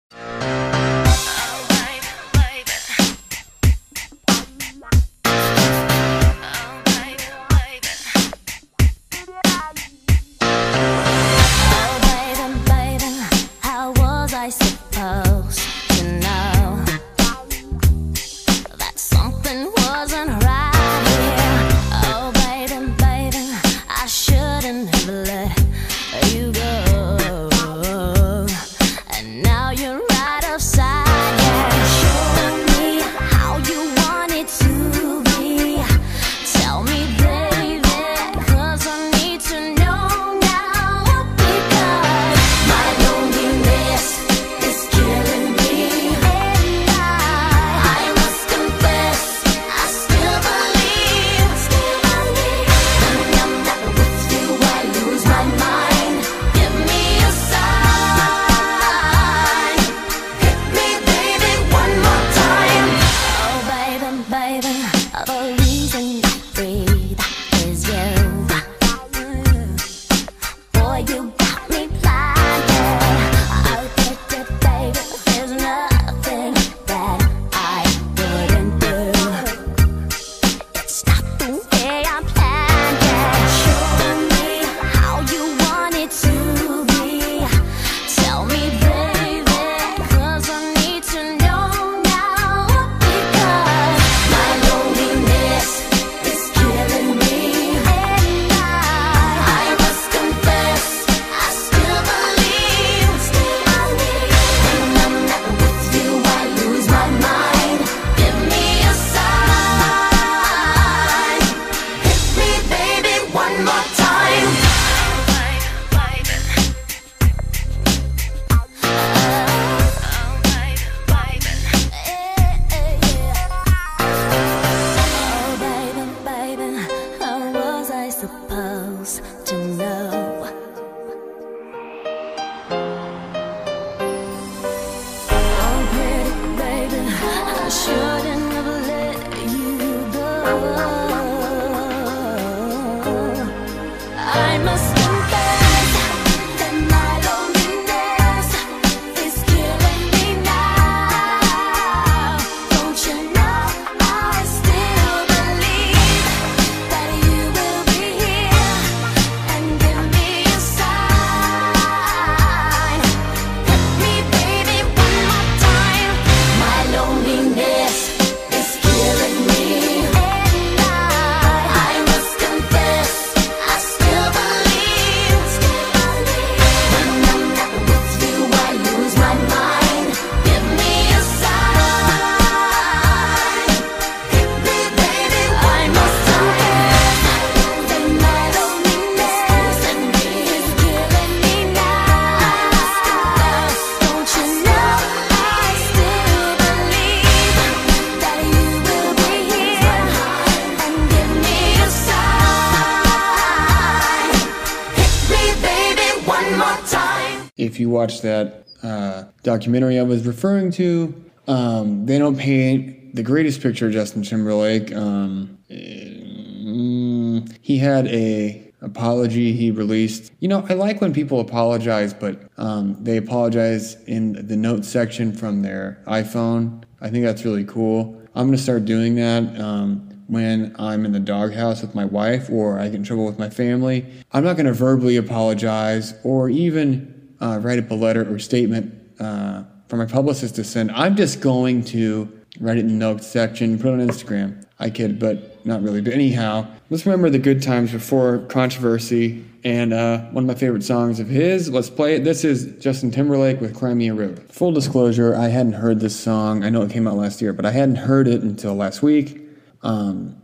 If 208.07 208.25
you 208.25 208.31
watch 208.31 208.43
that 208.43 208.67
uh, 208.83 209.25
documentary 209.43 209.99
I 209.99 210.03
was 210.03 210.27
referring 210.27 210.71
to, 210.73 211.15
um, 211.49 212.07
they 212.07 212.19
don't 212.19 212.37
paint 212.37 213.15
the 213.15 213.23
greatest 213.23 213.61
picture 213.63 213.87
of 213.87 213.93
Justin 213.93 214.23
Timberlake. 214.23 214.93
Um, 214.95 215.59
mm, 215.71 217.57
he 217.63 217.79
had 217.79 218.07
a 218.09 218.73
apology 218.83 219.53
he 219.53 219.71
released. 219.71 220.33
You 220.41 220.49
know, 220.49 220.65
I 220.69 220.75
like 220.75 221.01
when 221.01 221.13
people 221.13 221.41
apologize, 221.41 222.13
but 222.13 222.51
um, 222.59 223.03
they 223.03 223.17
apologize 223.17 223.97
in 224.05 224.47
the 224.47 224.57
notes 224.57 224.89
section 224.89 225.33
from 225.33 225.63
their 225.63 226.03
iPhone. 226.07 226.85
I 227.01 227.11
think 227.11 227.25
that's 227.25 227.45
really 227.45 227.65
cool. 227.65 228.21
I'm 228.35 228.47
gonna 228.47 228.59
start 228.59 228.85
doing 228.85 229.15
that. 229.17 229.59
Um, 229.59 230.07
when 230.29 230.75
I'm 230.79 231.05
in 231.05 231.13
the 231.13 231.21
doghouse 231.21 231.83
with 231.83 231.95
my 231.95 232.05
wife 232.05 232.51
or 232.51 232.79
I 232.79 232.87
get 232.87 232.97
in 232.97 233.05
trouble 233.05 233.27
with 233.27 233.39
my 233.39 233.49
family. 233.49 234.05
I'm 234.33 234.43
not 234.43 234.57
going 234.57 234.67
to 234.67 234.73
verbally 234.73 235.17
apologize 235.17 236.15
or 236.25 236.51
even 236.51 237.16
uh, 237.41 237.59
write 237.63 237.79
up 237.79 237.91
a 237.91 237.95
letter 237.95 238.33
or 238.33 238.39
statement 238.39 238.95
uh, 239.21 239.65
for 239.89 239.97
my 239.97 240.07
publicist 240.07 240.57
to 240.57 240.65
send. 240.65 240.91
I'm 240.93 241.17
just 241.17 241.41
going 241.41 241.85
to 241.85 242.33
write 242.61 242.79
it 242.79 242.81
in 242.81 242.89
the 242.89 242.95
notes 242.95 243.27
section, 243.27 243.79
put 243.79 243.89
it 243.89 244.01
on 244.01 244.07
Instagram. 244.07 244.65
I 244.79 244.91
kid, 244.91 245.19
but 245.19 245.65
not 245.65 245.83
really. 245.83 246.03
But 246.03 246.13
anyhow, 246.13 246.67
let's 246.91 247.07
remember 247.07 247.31
the 247.31 247.39
good 247.39 247.63
times 247.63 247.93
before 247.93 248.39
controversy. 248.49 249.45
And 249.65 249.93
uh, 249.93 250.21
one 250.27 250.45
of 250.45 250.49
my 250.49 250.55
favorite 250.55 250.85
songs 250.85 251.19
of 251.19 251.29
his, 251.29 251.71
let's 251.71 251.91
play 251.91 252.15
it. 252.15 252.25
This 252.25 252.45
is 252.45 252.77
Justin 252.79 253.11
Timberlake 253.11 253.61
with 253.61 253.75
Cry 253.75 253.95
Me 253.95 254.09
a 254.09 254.15
River. 254.15 254.41
Full 254.53 254.73
disclosure, 254.73 255.35
I 255.35 255.49
hadn't 255.49 255.73
heard 255.73 255.99
this 255.99 256.19
song. 256.19 256.63
I 256.63 256.71
know 256.71 256.83
it 256.83 256.91
came 256.91 257.09
out 257.09 257.17
last 257.17 257.41
year, 257.41 257.53
but 257.53 257.65
I 257.65 257.71
hadn't 257.71 257.97
heard 257.97 258.29
it 258.29 258.43
until 258.43 258.75
last 258.75 259.03
week. 259.03 259.41
Um, 259.83 260.41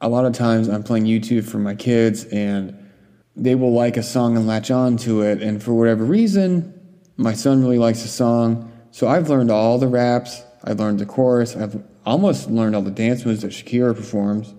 a 0.00 0.08
lot 0.08 0.24
of 0.24 0.32
times 0.32 0.68
I'm 0.68 0.82
playing 0.82 1.04
YouTube 1.04 1.44
for 1.44 1.58
my 1.58 1.74
kids, 1.74 2.24
and 2.26 2.81
they 3.36 3.54
will 3.54 3.72
like 3.72 3.96
a 3.96 4.02
song 4.02 4.36
and 4.36 4.46
latch 4.46 4.70
on 4.70 4.96
to 4.98 5.22
it. 5.22 5.42
And 5.42 5.62
for 5.62 5.72
whatever 5.72 6.04
reason, 6.04 6.74
my 7.16 7.32
son 7.32 7.62
really 7.62 7.78
likes 7.78 8.02
the 8.02 8.08
song. 8.08 8.70
So 8.90 9.08
I've 9.08 9.28
learned 9.28 9.50
all 9.50 9.78
the 9.78 9.88
raps, 9.88 10.42
I've 10.64 10.78
learned 10.78 10.98
the 10.98 11.06
chorus, 11.06 11.56
I've 11.56 11.82
almost 12.04 12.50
learned 12.50 12.76
all 12.76 12.82
the 12.82 12.90
dance 12.90 13.24
moves 13.24 13.42
that 13.42 13.52
Shakira 13.52 13.94
performs. 13.96 14.54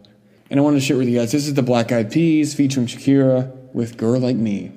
And 0.50 0.60
I 0.60 0.64
wanted 0.64 0.80
to 0.80 0.86
share 0.86 0.98
with 0.98 1.08
you 1.08 1.20
guys 1.20 1.32
this 1.32 1.48
is 1.48 1.54
the 1.54 1.62
Black 1.62 1.92
Eyed 1.92 2.12
Peas 2.12 2.54
featuring 2.54 2.88
Shakira 2.88 3.52
with 3.74 3.98
Girl 3.98 4.20
Like 4.20 4.38
Me. 4.38 4.72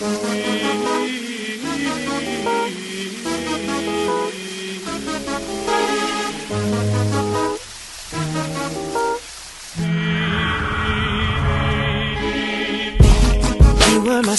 You 0.00 0.69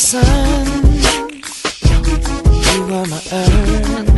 sun, 0.02 0.66
you 2.74 2.82
were 2.90 3.06
my 3.06 3.22
earth. 3.32 4.18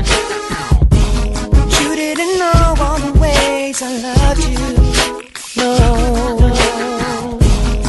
You 1.82 1.96
didn't 1.96 2.40
know 2.40 2.76
all 2.80 3.00
the 3.00 3.12
ways 3.20 3.82
I 3.82 3.92
loved 4.08 4.44
you. 4.54 4.64
No, 5.62 5.76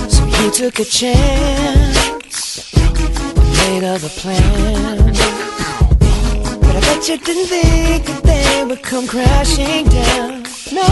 so 0.08 0.22
you 0.42 0.50
took 0.50 0.80
a 0.80 0.84
chance, 0.84 2.74
made 3.60 3.84
other 3.84 4.08
plans. 4.08 5.18
But 6.62 6.74
I 6.74 6.80
bet 6.80 7.08
you 7.08 7.16
didn't 7.18 7.46
think 7.46 8.06
that 8.06 8.22
they 8.24 8.64
would 8.64 8.82
come 8.82 9.06
crashing 9.06 9.86
down. 9.86 10.42
No, 10.72 10.88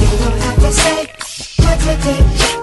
you 0.00 0.16
don't 0.22 0.40
have 0.46 0.60
to 0.66 0.70
say 0.70 1.06
what 1.64 1.78
you 1.86 1.96
did. 2.04 2.59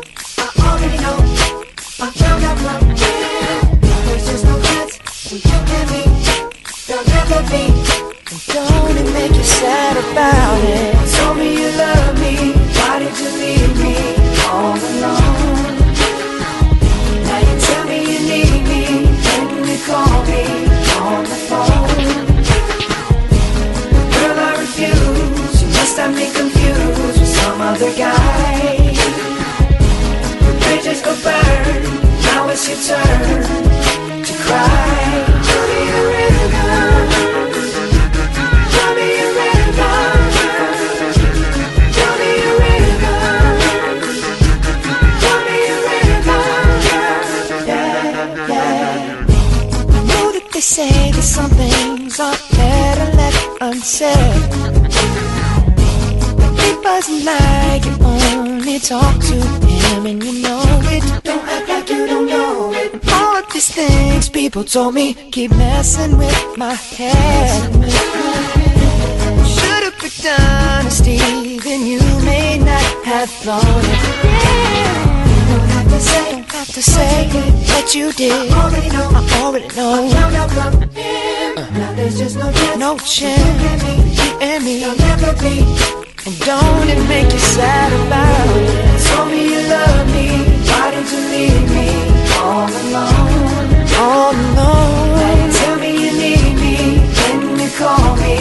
People 64.48 64.64
told 64.64 64.95
me 64.95 65.14
keep 65.30 65.52
messing 65.52 66.18
with 66.18 66.58
my 66.58 66.74
head. 66.74 67.70
Should've 69.45 69.98
picked 70.00 70.26
honesty, 70.26 71.60
then 71.60 71.86
you 71.86 72.00
may 72.24 72.58
not 72.58 72.88
have 73.04 73.30
thought 73.30 73.84
it. 73.93 74.02
Don't 75.50 75.70
have 75.76 75.89
to 75.89 76.00
say, 76.00 76.32
don't 76.32 76.52
have 76.54 76.68
to 76.68 76.82
say 76.82 77.28
what 77.74 77.93
you 77.93 78.14
did. 78.14 78.32
I 78.32 78.64
already 78.64 78.89
know. 78.95 79.10
I 79.14 79.41
already 79.43 79.68
know. 79.76 80.06
I 80.06 80.14
found 80.16 80.36
out 80.36 80.52
from 80.52 80.82
him. 80.95 81.56
Now 81.74 81.91
there's 81.98 82.18
just 82.18 82.38
no 82.38 82.50
chance. 82.50 82.78
No 82.78 82.98
chance. 83.00 83.84
You 84.18 84.30
and 84.39 84.64
me. 84.64 84.80
There'll 84.80 84.98
never 84.98 85.34
be. 85.43 85.56
And 86.26 86.39
don't 86.48 86.88
it 86.88 87.02
make 87.10 87.34
you 87.34 87.39
sad 87.39 87.91
about 88.08 88.48
it? 88.56 89.08
Told 89.08 89.28
me 89.30 89.41
you 89.54 89.62
love 89.76 90.08
me. 90.16 90.28
Why 90.70 90.91
did 90.91 91.08
you 91.12 91.22
leave 91.36 91.70
me 91.76 91.88
all 92.39 92.70
alone? 92.82 93.76
All 94.00 94.32
alone. 94.32 95.18
Now 95.18 95.50
tell 95.60 95.76
me 95.80 95.91
you 96.04 96.12
need 96.14 96.54
me. 96.62 96.78
When 97.18 97.60
you 97.60 97.70
call 97.82 98.16
me 98.18 98.38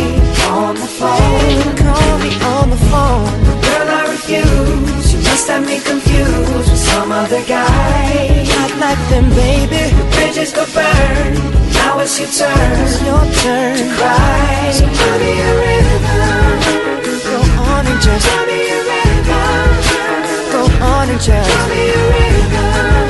on 0.52 0.74
the 0.74 0.90
phone. 0.98 1.76
Call 1.80 2.18
me 2.24 2.32
on 2.54 2.70
the 2.70 2.80
phone. 2.90 3.32
Girl, 3.64 3.88
I 3.88 4.02
refuse. 4.10 5.12
You 5.12 5.20
must 5.24 5.48
have 5.48 5.64
me 5.64 5.80
confused 5.80 6.70
with 6.70 6.76
some 6.76 7.10
other 7.10 7.42
guy. 7.44 8.44
Not 8.52 8.72
like 8.84 9.02
them, 9.08 9.28
baby. 9.30 9.82
Bridges 10.12 10.52
go 10.52 10.64
burn. 10.76 11.32
Now 11.72 12.00
it's 12.00 12.18
your 12.20 12.28
turn. 12.28 12.72
It's 12.84 13.00
your 13.00 13.24
turn 13.40 13.76
to 13.80 13.86
cry. 13.96 14.70
So 14.76 14.84
tell 14.84 15.18
me 15.24 15.32
a 15.40 15.52
river. 15.64 16.26
Go 17.24 17.38
on 17.72 17.86
and 17.86 18.00
just 18.04 18.26
tell 18.26 18.44
me 18.44 18.60
a 18.76 18.80
river. 18.92 19.46
Go 20.52 20.62
on 20.84 21.08
and 21.08 21.20
just 21.20 21.48
tell 21.48 21.68
me 21.72 21.82
a 21.88 22.02
river. 22.12 22.36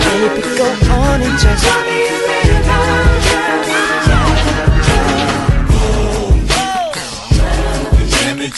Baby, 0.07 0.42
go 0.57 0.68
on 0.94 1.20
and 1.26 1.38
just 1.38 1.64
tell 1.64 1.82
me 1.84 2.07
a 2.07 2.26
damage 2.26 2.36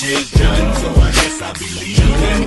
is 0.09 0.31
done, 0.31 0.75
so 0.77 0.89
I 0.89 1.11
guess 1.13 1.43
I'll 1.43 1.53
be 1.55 1.67
leaving. 1.81 2.47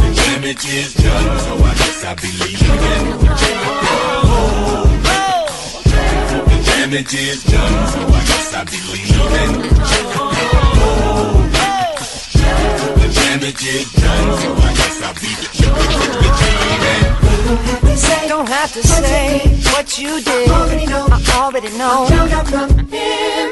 The 0.00 0.14
damage 0.14 0.64
is 0.66 0.94
done, 0.94 1.38
so 1.40 1.54
I 1.56 1.74
guess 1.74 2.04
I'll 2.04 2.16
be 2.16 2.30
leaving. 2.40 3.04
The 6.48 6.58
damage 6.66 7.14
is 7.14 7.42
done, 7.44 7.88
so 7.88 8.00
I 8.06 8.24
guess 8.30 8.54
I'll 8.54 8.64
be 8.64 8.78
leaving. 8.92 9.52
The 11.42 11.51
damage 13.32 13.64
is 13.64 13.90
done, 13.92 14.38
so 14.40 14.52
I 14.52 14.74
guess 14.76 15.00
I'll 15.02 15.14
be 15.14 15.28
leaving. 15.40 15.72
Don't 18.28 18.48
have 18.48 18.72
to 18.72 18.82
say 18.86 19.38
what 19.72 19.98
you 19.98 20.20
did. 20.22 20.50
I 20.50 20.52
already 20.60 20.86
know. 20.86 21.06
I 21.10 21.14
already 21.38 21.70
know. 21.78 22.06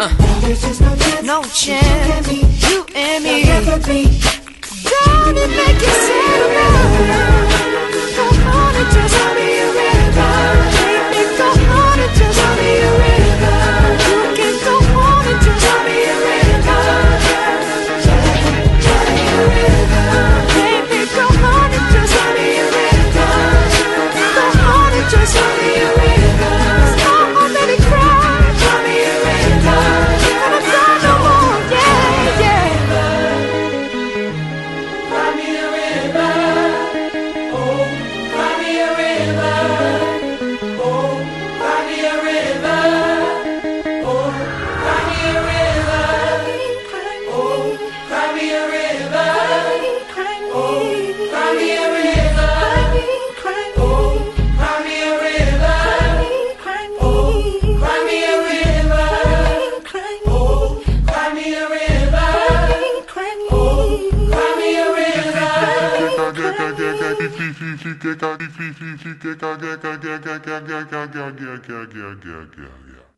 Uh. 0.00 0.08
There's 0.40 0.60
just 0.60 0.80
no 0.82 0.96
chance. 0.96 1.26
No 1.26 1.42
chance. 1.44 2.28
You 2.68 2.84
and 2.94 3.24
me. 3.24 3.44
Don't 3.44 3.68
it 5.38 5.50
make 5.58 5.80
you 5.80 5.94
sad 6.06 6.40
it? 6.50 6.70
Go 8.16 8.24
on 8.50 8.74
and 8.76 8.88
just 8.92 9.14
tell 9.16 9.32
me 9.34 9.48
river. 9.76 10.32
Baby, 11.12 11.36
go 11.38 11.48
on 11.48 11.98
and 12.00 12.12
just 12.18 12.38
tell 12.38 12.54
me 12.56 12.70
a 12.76 12.90
river. 12.98 13.29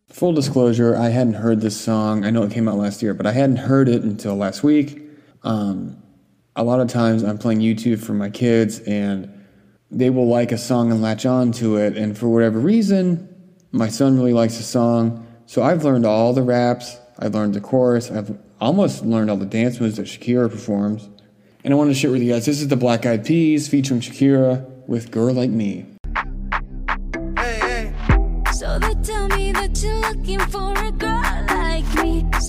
Full 0.08 0.32
disclosure, 0.32 0.94
I 0.96 1.08
hadn't 1.08 1.34
heard 1.34 1.60
this 1.60 1.80
song. 1.80 2.24
I 2.24 2.30
know 2.30 2.42
it 2.42 2.52
came 2.52 2.68
out 2.68 2.76
last 2.76 3.02
year, 3.02 3.14
but 3.14 3.26
I 3.26 3.32
hadn't 3.32 3.56
heard 3.56 3.88
it 3.88 4.02
until 4.02 4.36
last 4.36 4.62
week. 4.62 5.02
Um, 5.42 6.02
a 6.54 6.62
lot 6.62 6.80
of 6.80 6.88
times 6.88 7.22
I'm 7.22 7.38
playing 7.38 7.60
YouTube 7.60 7.98
for 7.98 8.12
my 8.12 8.28
kids 8.28 8.80
and 8.80 9.32
they 9.90 10.10
will 10.10 10.28
like 10.28 10.52
a 10.52 10.58
song 10.58 10.90
and 10.90 11.00
latch 11.00 11.24
on 11.24 11.52
to 11.52 11.76
it. 11.76 11.96
And 11.96 12.16
for 12.16 12.28
whatever 12.28 12.58
reason, 12.58 13.28
my 13.72 13.88
son 13.88 14.16
really 14.16 14.32
likes 14.32 14.58
the 14.58 14.62
song. 14.62 15.26
So 15.46 15.62
I've 15.62 15.84
learned 15.84 16.06
all 16.06 16.32
the 16.32 16.42
raps, 16.42 16.98
I've 17.18 17.34
learned 17.34 17.54
the 17.54 17.60
chorus, 17.60 18.10
I've 18.10 18.38
almost 18.60 19.04
learned 19.04 19.30
all 19.30 19.36
the 19.36 19.46
dance 19.46 19.80
moves 19.80 19.96
that 19.96 20.06
Shakira 20.06 20.50
performs. 20.50 21.08
And 21.64 21.72
I 21.72 21.76
wanted 21.76 21.94
to 21.94 21.98
share 21.98 22.10
with 22.10 22.22
you 22.22 22.32
guys 22.32 22.46
this 22.46 22.60
is 22.60 22.68
the 22.68 22.76
Black 22.76 23.06
Eyed 23.06 23.24
Peas 23.24 23.68
featuring 23.68 24.00
Shakira 24.00 24.66
with 24.86 25.10
Girl 25.10 25.32
Like 25.34 25.50
Me. 25.50 25.86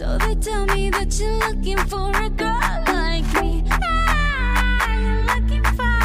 So 0.03 0.17
they 0.17 0.35
tell 0.35 0.65
me 0.65 0.89
that 0.89 1.17
you're 1.17 1.39
looking 1.47 1.77
for 1.87 2.11
a 2.11 2.29
girl 2.29 2.59
like 2.87 3.23
me. 3.39 3.63
Ah, 3.71 4.91
you're 4.99 5.23
looking 5.31 5.63
for 5.77 5.95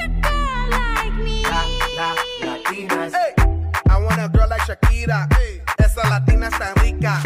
a 0.00 0.08
girl 0.24 0.66
like 0.70 1.12
me. 1.12 1.44
Latinas. 2.40 3.12
I 3.86 3.98
want 4.02 4.18
a 4.18 4.30
girl 4.32 4.48
like 4.48 4.62
Shakira. 4.62 5.28
Esa 5.78 6.08
latina 6.08 6.48
está 6.48 6.72
rica. 6.82 7.20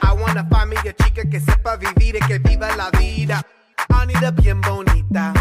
I 0.00 0.12
wanna 0.12 0.46
find 0.48 0.70
me 0.70 0.76
a 0.76 0.92
chica 0.92 1.24
que 1.28 1.40
sepa 1.40 1.76
vivir 1.76 2.14
y 2.14 2.20
que 2.20 2.38
viva 2.38 2.70
la 2.76 2.90
vida. 2.90 3.42
I 3.90 4.06
need 4.06 4.22
a 4.22 4.30
bien 4.30 4.60
bonita, 4.60 5.32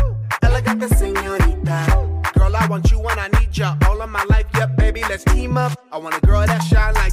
elegante 0.42 0.88
señorita. 0.90 1.86
Girl, 2.34 2.56
I 2.56 2.66
want 2.68 2.90
you 2.90 3.00
when 3.00 3.20
I 3.20 3.28
need 3.40 3.56
ya. 3.56 3.76
All 3.88 4.02
of 4.02 4.10
my 4.10 4.24
life, 4.30 4.48
yep, 4.56 4.76
baby, 4.78 5.04
let's 5.08 5.24
team 5.26 5.58
up. 5.58 5.74
I 5.92 5.98
want 6.00 6.16
a 6.18 6.22
girl 6.26 6.44
that 6.48 6.64
shine 6.64 6.96
like 6.96 7.11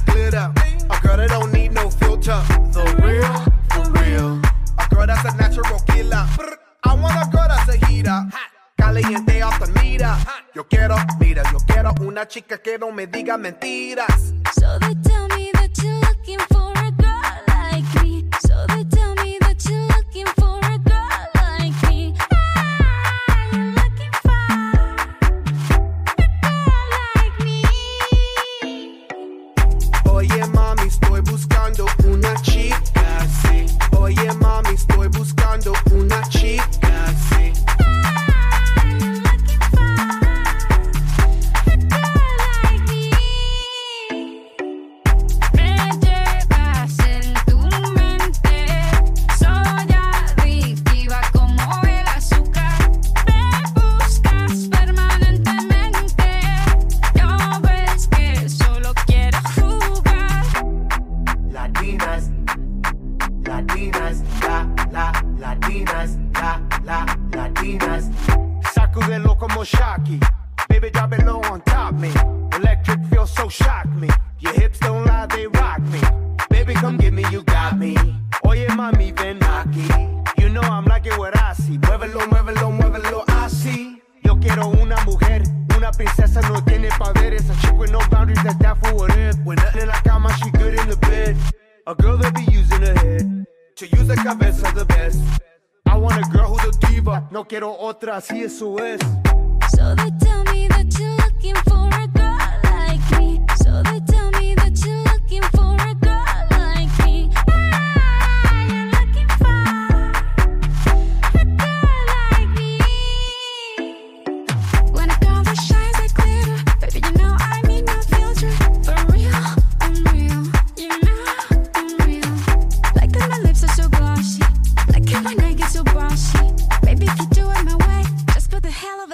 quiero, 10.69 10.95
mira, 11.19 11.43
yo 11.51 11.57
quiero 11.65 11.93
una 12.01 12.27
chica 12.27 12.57
que 12.59 12.77
no 12.77 12.91
me 12.91 13.07
diga 13.07 13.37
mentiras. 13.37 14.33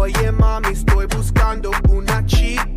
Oye 0.00 0.32
mami, 0.32 0.68
estoy 0.68 1.04
buscando 1.08 1.70
una 1.90 2.24
chica, 2.24 2.69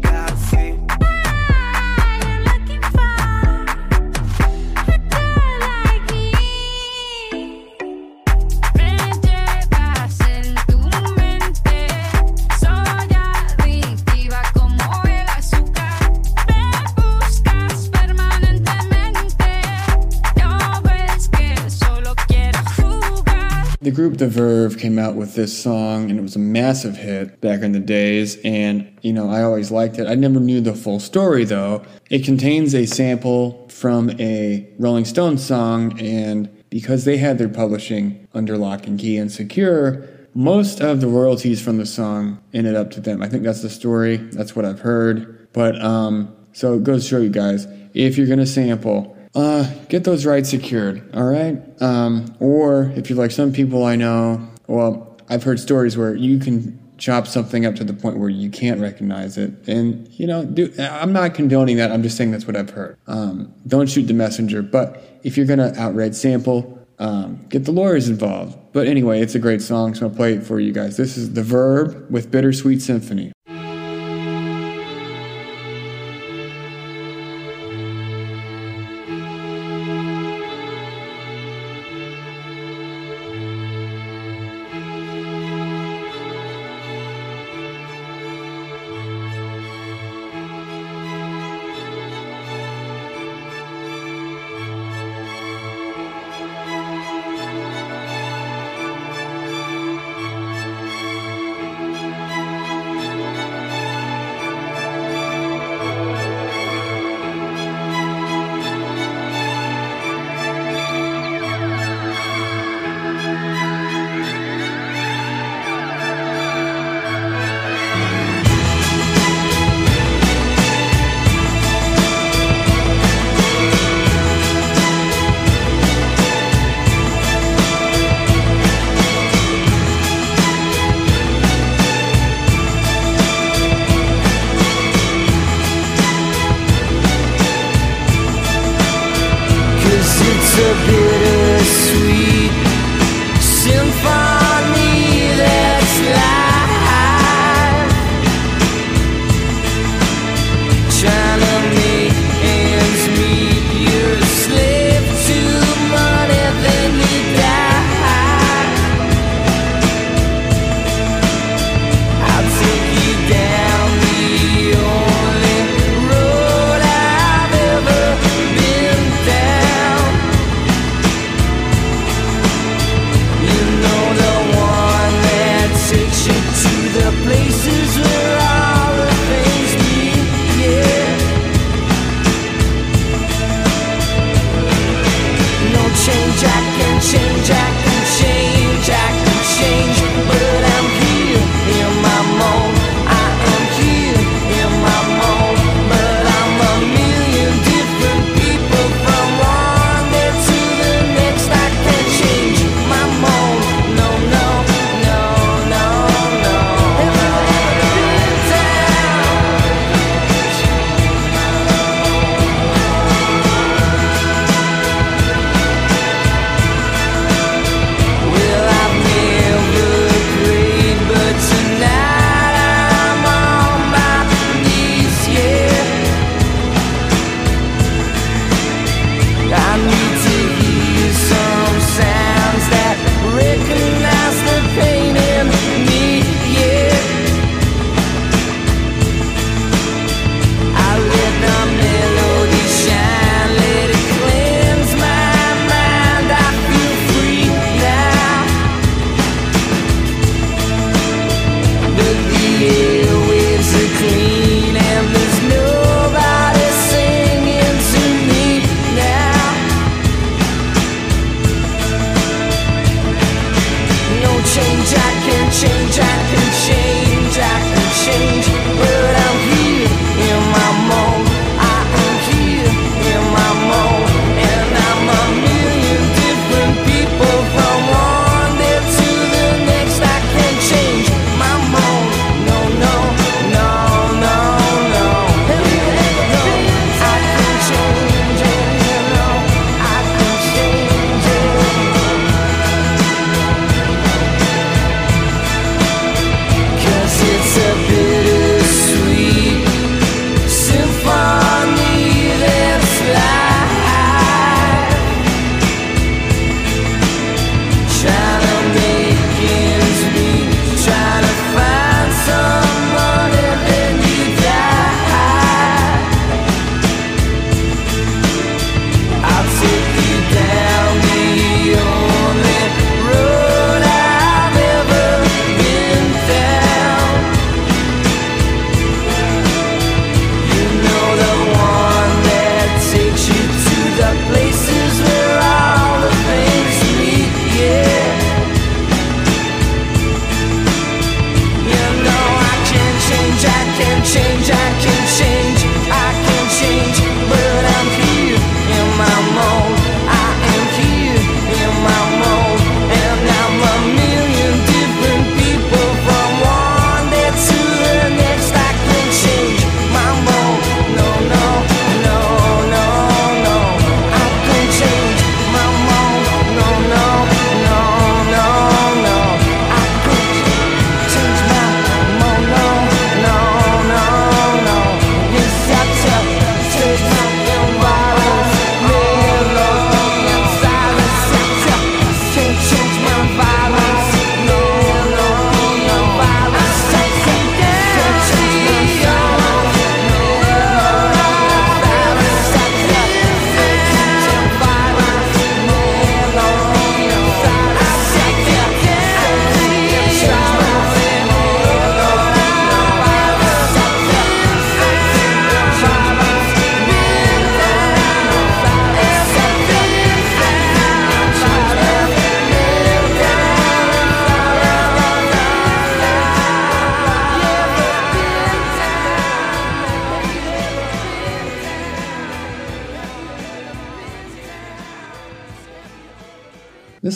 group 23.94 24.18
The 24.18 24.28
Verve 24.28 24.78
came 24.78 25.00
out 25.00 25.16
with 25.16 25.36
this 25.36 25.62
song 25.62 26.10
and 26.10 26.20
it 26.20 26.22
was 26.22 26.36
a 26.36 26.40
massive 26.40 26.98
hit 26.98 27.40
back 27.42 27.62
in 27.62 27.72
the 27.72 27.80
days 27.80 28.38
and 28.44 28.98
you 29.02 29.14
know 29.14 29.30
I 29.30 29.44
always 29.44 29.72
liked 29.72 30.00
it. 30.00 30.08
I 30.08 30.16
never 30.16 30.40
knew 30.40 30.62
the 30.62 30.74
full 30.74 31.00
story 31.00 31.46
though. 31.46 31.84
It 32.10 32.26
contains 32.26 32.76
a 32.76 32.86
sample 32.86 33.68
from 33.70 34.10
a 34.20 34.68
Rolling 34.80 35.06
Stones 35.06 35.46
song 35.46 36.00
and 36.00 36.50
because 36.70 37.06
they 37.06 37.18
had 37.18 37.38
their 37.38 37.50
publishing 37.50 38.28
under 38.34 38.58
lock 38.58 38.88
and 38.88 39.00
key 39.00 39.18
and 39.18 39.32
secure, 39.32 40.08
most 40.34 40.82
of 40.82 41.00
the 41.00 41.08
royalties 41.08 41.62
from 41.62 41.78
the 41.78 41.86
song 41.86 42.42
ended 42.54 42.76
up 42.76 42.90
to 42.92 43.00
them. 43.00 43.22
I 43.22 43.30
think 43.30 43.44
that's 43.44 43.62
the 43.62 43.70
story. 43.70 44.18
That's 44.18 44.56
what 44.56 44.66
I've 44.66 44.80
heard. 44.80 45.48
But 45.54 45.80
um 45.82 46.36
so 46.52 46.74
it 46.76 46.84
goes 46.84 47.04
to 47.04 47.10
show 47.10 47.20
you 47.20 47.30
guys 47.30 47.68
if 47.94 48.18
you're 48.18 48.28
gonna 48.28 48.46
sample 48.46 49.13
uh, 49.36 49.72
get 49.90 50.04
those 50.04 50.26
rights 50.26 50.50
secured, 50.50 51.10
all 51.16 51.26
right? 51.26 51.60
Um, 51.82 52.36
or 52.40 52.94
if 52.96 53.10
you're 53.10 53.18
like 53.18 53.32
some 53.32 53.52
people 53.52 53.84
I 53.84 53.96
know, 53.96 54.48
well, 54.68 55.18
I've 55.30 55.44
heard 55.44 55.60
stories 55.60 55.98
where 55.98 56.16
you 56.16 56.38
can 56.40 56.80
chop 56.98 57.28
something 57.28 57.66
up 57.66 57.76
to 57.76 57.84
the 57.84 57.94
point 57.94 58.18
where 58.18 58.30
you 58.30 58.50
can't 58.50 58.80
recognize 58.80 59.38
it. 59.38 59.68
And, 59.68 60.08
you 60.12 60.28
know, 60.28 60.46
do, 60.46 60.74
I'm 60.80 61.12
not 61.12 61.34
condoning 61.34 61.78
that. 61.78 61.92
I'm 61.92 62.04
just 62.04 62.16
saying 62.16 62.32
that's 62.32 62.46
what 62.46 62.56
I've 62.56 62.70
heard. 62.70 62.98
Um, 63.08 63.54
don't 63.68 63.90
shoot 63.90 64.04
the 64.04 64.14
messenger. 64.14 64.62
But 64.62 65.04
if 65.24 65.36
you're 65.36 65.46
going 65.46 65.60
to 65.60 65.78
outright 65.78 66.16
sample, 66.16 66.80
um, 67.00 67.46
get 67.50 67.66
the 67.66 67.72
lawyers 67.72 68.08
involved. 68.08 68.58
But 68.72 68.88
anyway, 68.88 69.20
it's 69.20 69.36
a 69.36 69.40
great 69.40 69.62
song, 69.62 69.96
so 69.96 70.08
I'll 70.08 70.16
play 70.16 70.34
it 70.34 70.44
for 70.44 70.60
you 70.60 70.72
guys. 70.72 70.96
This 70.96 71.18
is 71.18 71.34
The 71.34 71.44
Verve 71.44 72.10
with 72.10 72.32
Bittersweet 72.32 72.82
Symphony. 72.82 73.33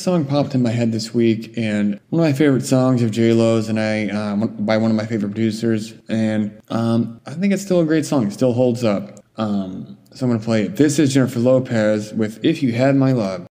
song 0.07 0.23
popped 0.23 0.55
in 0.55 0.61
my 0.61 0.71
head 0.71 0.93
this 0.93 1.13
week, 1.13 1.57
and 1.57 1.99
one 2.11 2.23
of 2.23 2.29
my 2.29 2.31
favorite 2.31 2.65
songs 2.65 3.03
of 3.03 3.11
J 3.11 3.33
Lo's, 3.33 3.67
and 3.67 3.77
I 3.77 4.07
um, 4.07 4.55
by 4.59 4.77
one 4.77 4.89
of 4.89 4.95
my 4.95 5.05
favorite 5.05 5.33
producers, 5.33 5.95
and 6.07 6.61
um, 6.69 7.19
I 7.25 7.33
think 7.33 7.51
it's 7.51 7.61
still 7.61 7.81
a 7.81 7.85
great 7.85 8.05
song. 8.05 8.25
It 8.25 8.31
still 8.31 8.53
holds 8.53 8.85
up. 8.85 9.19
Um, 9.35 9.97
so 10.13 10.25
I'm 10.25 10.31
gonna 10.31 10.41
play 10.41 10.63
it. 10.63 10.77
This 10.77 10.97
is 10.97 11.13
Jennifer 11.13 11.39
Lopez 11.39 12.13
with 12.13 12.39
"If 12.41 12.63
You 12.63 12.71
Had 12.71 12.95
My 12.95 13.11
Love." 13.11 13.47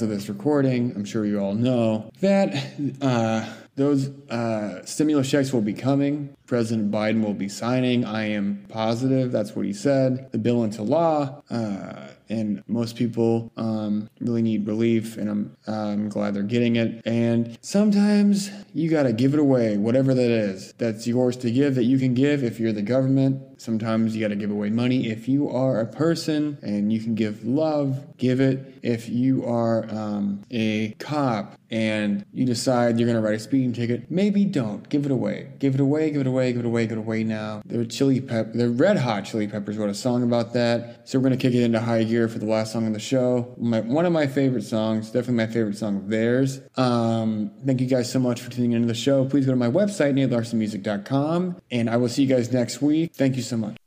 As 0.00 0.04
of 0.04 0.08
this 0.08 0.30
recording, 0.30 0.94
I'm 0.96 1.04
sure 1.04 1.26
you 1.26 1.38
all 1.40 1.52
know 1.52 2.10
that 2.22 2.56
uh, 3.02 3.46
those 3.76 4.08
uh, 4.30 4.82
stimulus 4.86 5.30
checks 5.30 5.52
will 5.52 5.60
be 5.60 5.74
coming. 5.74 6.34
President 6.46 6.90
Biden 6.90 7.22
will 7.22 7.34
be 7.34 7.50
signing. 7.50 8.06
I 8.06 8.30
am 8.30 8.64
positive 8.70 9.30
that's 9.30 9.54
what 9.54 9.66
he 9.66 9.74
said. 9.74 10.32
The 10.32 10.38
bill 10.38 10.64
into 10.64 10.82
law, 10.82 11.42
uh, 11.50 12.06
and 12.30 12.62
most 12.66 12.96
people 12.96 13.52
um, 13.58 14.08
really 14.20 14.40
need 14.40 14.66
relief, 14.66 15.18
and 15.18 15.28
I'm 15.28 15.56
I'm 15.66 16.08
glad 16.08 16.32
they're 16.32 16.44
getting 16.44 16.76
it. 16.76 17.02
And 17.04 17.58
sometimes 17.60 18.50
you 18.72 18.88
gotta 18.88 19.12
give 19.12 19.34
it 19.34 19.38
away, 19.38 19.76
whatever 19.76 20.14
that 20.14 20.30
is. 20.30 20.72
That's 20.78 21.06
yours 21.06 21.36
to 21.36 21.50
give. 21.50 21.74
That 21.74 21.84
you 21.84 21.98
can 21.98 22.14
give 22.14 22.42
if 22.42 22.58
you're 22.58 22.72
the 22.72 22.80
government. 22.80 23.42
Sometimes 23.60 24.16
you 24.16 24.22
gotta 24.22 24.36
give 24.36 24.50
away 24.50 24.70
money. 24.70 25.08
If 25.10 25.28
you 25.28 25.50
are 25.50 25.80
a 25.80 25.86
person 25.86 26.56
and 26.62 26.90
you 26.90 26.98
can 26.98 27.14
give 27.14 27.44
love, 27.44 28.16
give 28.16 28.40
it. 28.40 28.78
If 28.82 29.10
you 29.10 29.44
are 29.44 29.84
um, 29.90 30.40
a 30.50 30.92
cop 30.98 31.58
and 31.70 32.24
you 32.32 32.46
decide 32.46 32.98
you're 32.98 33.06
gonna 33.06 33.20
write 33.20 33.34
a 33.34 33.38
speeding 33.38 33.74
ticket, 33.74 34.10
maybe 34.10 34.46
don't 34.46 34.88
give 34.88 35.04
it 35.04 35.12
away. 35.12 35.52
Give 35.58 35.74
it 35.74 35.80
away. 35.80 36.10
Give 36.10 36.22
it 36.22 36.26
away. 36.26 36.52
Give 36.52 36.60
it 36.60 36.66
away. 36.66 36.86
Give 36.86 36.96
it 36.96 37.00
away 37.00 37.22
now. 37.22 37.60
The 37.66 37.84
chili 37.84 38.22
pep, 38.22 38.54
the 38.54 38.70
Red 38.70 38.96
Hot 38.96 39.26
Chili 39.26 39.46
Peppers 39.46 39.76
wrote 39.76 39.90
a 39.90 39.94
song 39.94 40.22
about 40.22 40.54
that. 40.54 41.06
So 41.06 41.18
we're 41.18 41.24
gonna 41.24 41.36
kick 41.36 41.52
it 41.52 41.62
into 41.62 41.80
high 41.80 42.04
gear 42.04 42.28
for 42.28 42.38
the 42.38 42.46
last 42.46 42.72
song 42.72 42.86
of 42.86 42.94
the 42.94 42.98
show. 42.98 43.54
My, 43.58 43.80
one 43.80 44.06
of 44.06 44.12
my 44.14 44.26
favorite 44.26 44.64
songs, 44.64 45.08
definitely 45.08 45.34
my 45.34 45.48
favorite 45.48 45.76
song 45.76 45.98
of 45.98 46.08
theirs. 46.08 46.62
Um, 46.76 47.50
thank 47.66 47.82
you 47.82 47.86
guys 47.86 48.10
so 48.10 48.20
much 48.20 48.40
for 48.40 48.50
tuning 48.50 48.72
into 48.72 48.88
the 48.88 48.94
show. 48.94 49.26
Please 49.26 49.44
go 49.44 49.52
to 49.52 49.56
my 49.56 49.70
website, 49.70 50.14
natelarsonmusic.com, 50.14 51.60
and 51.70 51.90
I 51.90 51.98
will 51.98 52.08
see 52.08 52.22
you 52.22 52.34
guys 52.34 52.50
next 52.50 52.80
week. 52.80 53.14
Thank 53.14 53.36
you 53.36 53.42
so 53.50 53.56
much. 53.56 53.79